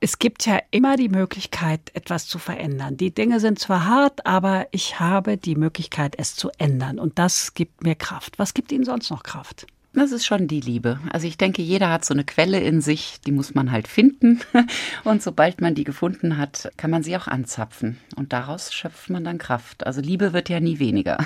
[0.00, 2.96] es- gibt ja immer die Möglichkeit, etwas zu verändern.
[2.96, 6.98] Die Dinge sind zwar hart, aber ich habe die Möglichkeit, es zu ändern.
[6.98, 8.38] Und das gibt mir Kraft.
[8.38, 9.66] Was gibt Ihnen sonst noch Kraft?
[9.92, 11.00] Das ist schon die Liebe.
[11.10, 14.40] Also ich denke, jeder hat so eine Quelle in sich, die muss man halt finden.
[15.04, 17.96] Und sobald man die gefunden hat, kann man sie auch anzapfen.
[18.14, 19.86] Und daraus schöpft man dann Kraft.
[19.86, 21.16] Also Liebe wird ja nie weniger.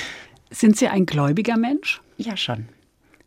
[0.50, 2.00] Sind Sie ein gläubiger Mensch?
[2.16, 2.68] Ja, schon.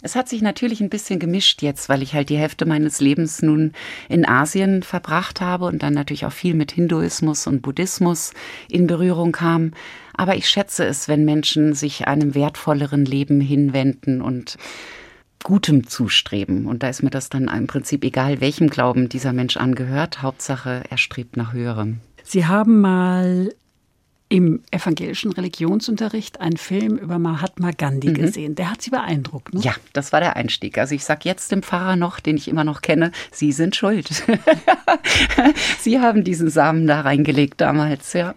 [0.01, 3.41] Es hat sich natürlich ein bisschen gemischt jetzt, weil ich halt die Hälfte meines Lebens
[3.41, 3.73] nun
[4.09, 8.33] in Asien verbracht habe und dann natürlich auch viel mit Hinduismus und Buddhismus
[8.67, 9.73] in Berührung kam.
[10.15, 14.57] Aber ich schätze es, wenn Menschen sich einem wertvolleren Leben hinwenden und
[15.43, 16.65] Gutem zustreben.
[16.65, 20.21] Und da ist mir das dann im Prinzip egal, welchem Glauben dieser Mensch angehört.
[20.21, 22.01] Hauptsache, er strebt nach Höherem.
[22.23, 23.53] Sie haben mal
[24.31, 28.55] im evangelischen Religionsunterricht einen Film über Mahatma Gandhi gesehen.
[28.55, 29.59] Der hat Sie beeindruckt, ne?
[29.59, 30.77] Ja, das war der Einstieg.
[30.77, 34.07] Also ich sag jetzt dem Pfarrer noch, den ich immer noch kenne, Sie sind schuld.
[35.79, 38.33] Sie haben diesen Samen da reingelegt damals, ja.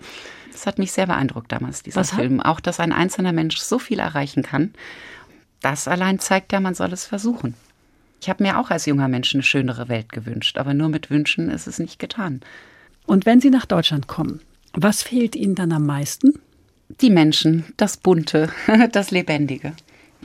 [0.51, 2.41] Das hat mich sehr beeindruckt damals, dieser Was Film.
[2.41, 4.75] Auch, dass ein einzelner Mensch so viel erreichen kann.
[5.61, 7.55] Das allein zeigt ja, man soll es versuchen.
[8.21, 11.51] Ich habe mir auch als junger Mensch eine schönere Welt gewünscht, aber nur mit Wünschen
[11.51, 12.41] ist es nicht getan.
[13.07, 14.41] Und wenn Sie nach Deutschland kommen,
[14.77, 16.35] was fehlt Ihnen dann am meisten?
[17.01, 18.51] Die Menschen, das Bunte,
[18.93, 19.73] das Lebendige.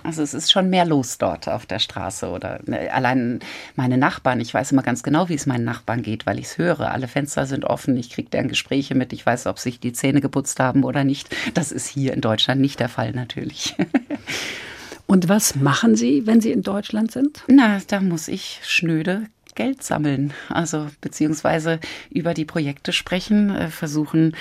[0.04, 3.40] Also es ist schon mehr los dort auf der Straße oder ne, allein
[3.76, 4.40] meine Nachbarn.
[4.40, 6.92] Ich weiß immer ganz genau, wie es meinen Nachbarn geht, weil ich es höre.
[6.92, 10.22] Alle Fenster sind offen, ich kriege deren Gespräche mit, ich weiß, ob sich die Zähne
[10.22, 11.36] geputzt haben oder nicht.
[11.54, 13.76] Das ist hier in Deutschland nicht der Fall natürlich.
[15.06, 17.44] Und was machen Sie, wenn Sie in Deutschland sind?
[17.48, 19.24] Na, da muss ich schnöde
[19.60, 20.32] Geld sammeln.
[20.48, 21.80] Also beziehungsweise
[22.10, 24.34] über die Projekte sprechen, äh, versuchen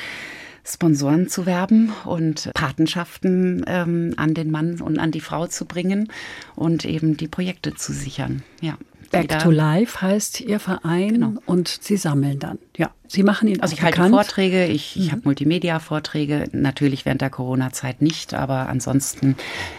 [0.65, 6.13] Sponsoren zu werben und Patenschaften ähm, an den Mann und an die Frau zu bringen
[6.55, 8.43] und eben die Projekte zu sichern.
[8.61, 8.77] Ja.
[9.11, 11.33] Back Jeder- to Life heißt Ihr Verein Genau.
[11.47, 12.59] und Sie sammeln dann.
[12.79, 14.15] Ja, Sie machen ihn Also ich halte bekannt.
[14.15, 19.35] Vorträge, ich, ich habe Multimedia-Vorträge, natürlich während der Corona-Zeit nicht, aber ansonsten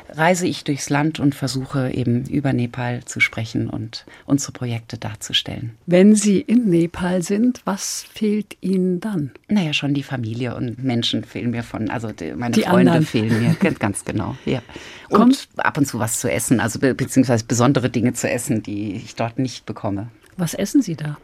[0.09, 5.77] reise ich durchs Land und versuche eben über Nepal zu sprechen und unsere Projekte darzustellen.
[5.85, 9.31] Wenn Sie in Nepal sind, was fehlt Ihnen dann?
[9.47, 13.05] Naja, schon die Familie und Menschen fehlen mir von, also die, meine Die Freunde anderen.
[13.05, 14.61] fehlen mir, ganz, genau, ja.
[15.07, 18.91] Und ab und zu was zu essen, also be beziehungsweise besondere Dinge zu essen, die
[18.93, 20.09] ich dort nicht bekomme.
[20.35, 21.17] Was essen Sie da?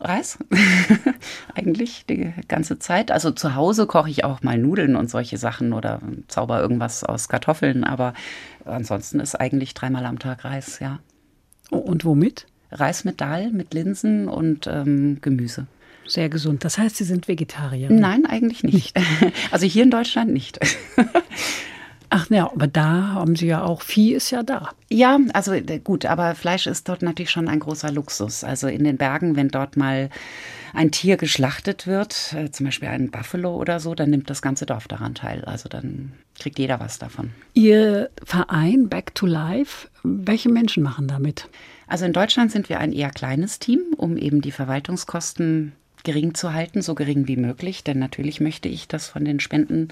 [0.00, 0.38] Reis,
[1.54, 3.10] eigentlich die ganze Zeit.
[3.10, 7.28] Also zu Hause koche ich auch mal Nudeln und solche Sachen oder zauber irgendwas aus
[7.28, 8.12] Kartoffeln, aber
[8.64, 10.98] ansonsten ist eigentlich dreimal am Tag Reis, ja.
[11.70, 12.46] Oh, Und womit?
[12.70, 15.66] Reis mit Dahl, mit Linsen und ähm, Gemüse.
[16.06, 16.64] Sehr gesund.
[16.64, 17.90] Das heißt, Sie sind Vegetarier.
[17.90, 18.96] Nein, eigentlich nicht.
[19.50, 20.58] Also hier in Deutschland nicht.
[22.10, 24.70] Ach ja, aber da haben Sie ja auch, Vieh ist ja da.
[24.88, 25.52] Ja, also
[25.82, 28.44] gut, aber Fleisch ist dort natürlich schon ein großer Luxus.
[28.44, 30.10] Also in den Bergen, wenn dort mal
[30.72, 34.66] ein Tier geschlachtet wird, äh, zum Beispiel ein Buffalo oder so, dann nimmt das ganze
[34.66, 35.44] Dorf daran teil.
[35.44, 37.30] Also dann kriegt jeder was davon.
[37.54, 41.48] Ihr Verein Back to Life, welche Menschen machen damit?
[41.86, 45.72] Also in Deutschland sind wir ein eher kleines Team, um eben die Verwaltungskosten
[46.04, 47.82] gering zu halten, so gering wie möglich.
[47.82, 49.88] Denn natürlich möchte ich, dass von den Spenden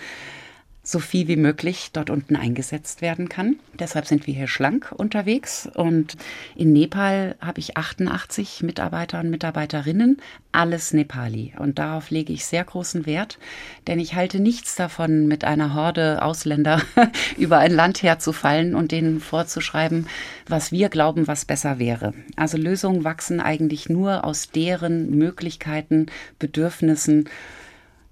[0.87, 3.57] so viel wie möglich dort unten eingesetzt werden kann.
[3.73, 5.67] Deshalb sind wir hier schlank unterwegs.
[5.75, 6.17] Und
[6.55, 10.19] in Nepal habe ich 88 Mitarbeiter und Mitarbeiterinnen,
[10.53, 11.55] alles Nepali.
[11.59, 13.39] Und darauf lege ich sehr großen Wert,
[13.87, 16.83] denn ich halte nichts davon, mit einer Horde Ausländer
[17.39, 20.07] über ein Land herzufallen und denen vorzuschreiben,
[20.47, 22.13] was wir glauben, was besser wäre.
[22.37, 26.07] Also Lösungen wachsen eigentlich nur aus deren Möglichkeiten,
[26.39, 27.29] Bedürfnissen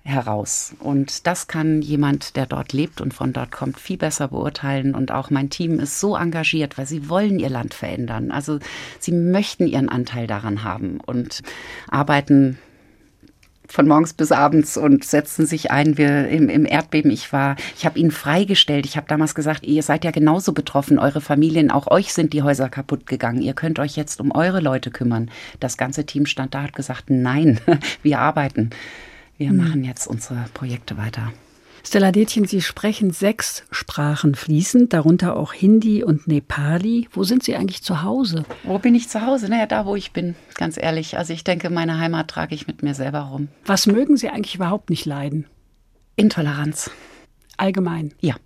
[0.04, 0.74] heraus.
[0.80, 4.94] Und das kann jemand, der dort lebt und von dort kommt, viel besser beurteilen.
[4.94, 8.30] Und auch mein Team ist so engagiert, weil sie wollen ihr Land verändern.
[8.30, 8.58] Also
[8.98, 11.42] sie möchten ihren Anteil daran haben und
[11.88, 12.58] arbeiten
[13.68, 15.96] von morgens bis abends und setzen sich ein.
[15.96, 18.84] Wir im, im Erdbeben, ich war, ich habe ihnen freigestellt.
[18.84, 22.42] Ich habe damals gesagt, ihr seid ja genauso betroffen, eure Familien, auch euch sind die
[22.42, 23.40] Häuser kaputt gegangen.
[23.40, 25.30] Ihr könnt euch jetzt um eure Leute kümmern.
[25.58, 27.60] Das ganze Team stand da, hat gesagt, nein,
[28.02, 28.70] wir arbeiten.
[29.42, 29.56] Wir mhm.
[29.56, 31.32] machen jetzt unsere Projekte weiter.
[31.84, 37.08] Stella Detjen, Sie sprechen sechs Sprachen fließend, darunter auch Hindi und Nepali.
[37.10, 38.44] Wo sind Sie eigentlich zu Hause?
[38.62, 39.48] Wo bin ich zu Hause?
[39.48, 41.18] Naja, da, wo ich bin, ganz ehrlich.
[41.18, 43.48] Also ich denke, meine Heimat trage ich mit mir selber rum.
[43.66, 45.46] Was mögen Sie eigentlich überhaupt nicht leiden?
[46.14, 46.88] Intoleranz.
[47.56, 48.14] Allgemein?
[48.20, 48.36] Ja.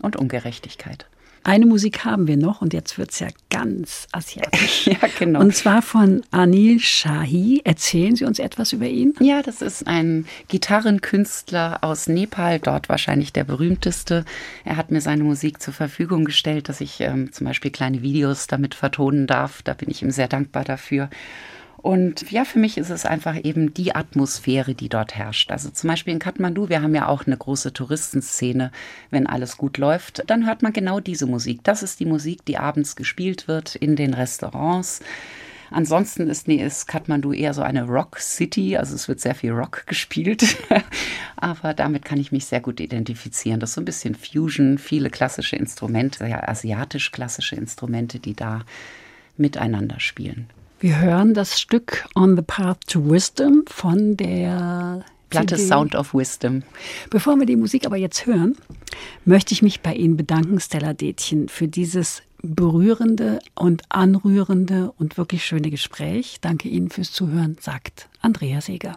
[0.00, 1.04] Und Ungerechtigkeit.
[1.48, 4.84] Eine Musik haben wir noch und jetzt wird es ja ganz asiatisch.
[4.86, 5.40] ja, genau.
[5.40, 7.62] Und zwar von Anil Shahi.
[7.64, 9.14] Erzählen Sie uns etwas über ihn?
[9.18, 14.26] Ja, das ist ein Gitarrenkünstler aus Nepal, dort wahrscheinlich der berühmteste.
[14.66, 18.46] Er hat mir seine Musik zur Verfügung gestellt, dass ich ähm, zum Beispiel kleine Videos
[18.46, 19.62] damit vertonen darf.
[19.62, 21.08] Da bin ich ihm sehr dankbar dafür.
[21.80, 25.52] Und ja, für mich ist es einfach eben die Atmosphäre, die dort herrscht.
[25.52, 28.72] Also zum Beispiel in Kathmandu, wir haben ja auch eine große Touristenszene.
[29.10, 31.60] Wenn alles gut läuft, dann hört man genau diese Musik.
[31.62, 35.00] Das ist die Musik, die abends gespielt wird in den Restaurants.
[35.70, 39.52] Ansonsten ist, nee, ist Kathmandu eher so eine Rock City, also es wird sehr viel
[39.52, 40.56] Rock gespielt.
[41.36, 43.60] Aber damit kann ich mich sehr gut identifizieren.
[43.60, 48.64] Das ist so ein bisschen Fusion, viele klassische Instrumente, ja, asiatisch klassische Instrumente, die da
[49.36, 50.48] miteinander spielen.
[50.80, 55.58] Wir hören das Stück On the Path to Wisdom von der Platte.
[55.58, 56.62] Sound of Wisdom.
[57.10, 58.56] Bevor wir die Musik aber jetzt hören,
[59.24, 65.44] möchte ich mich bei Ihnen bedanken, Stella Detchen, für dieses berührende und anrührende und wirklich
[65.44, 66.38] schöne Gespräch.
[66.42, 68.96] Danke Ihnen fürs Zuhören, sagt Andrea Seeger.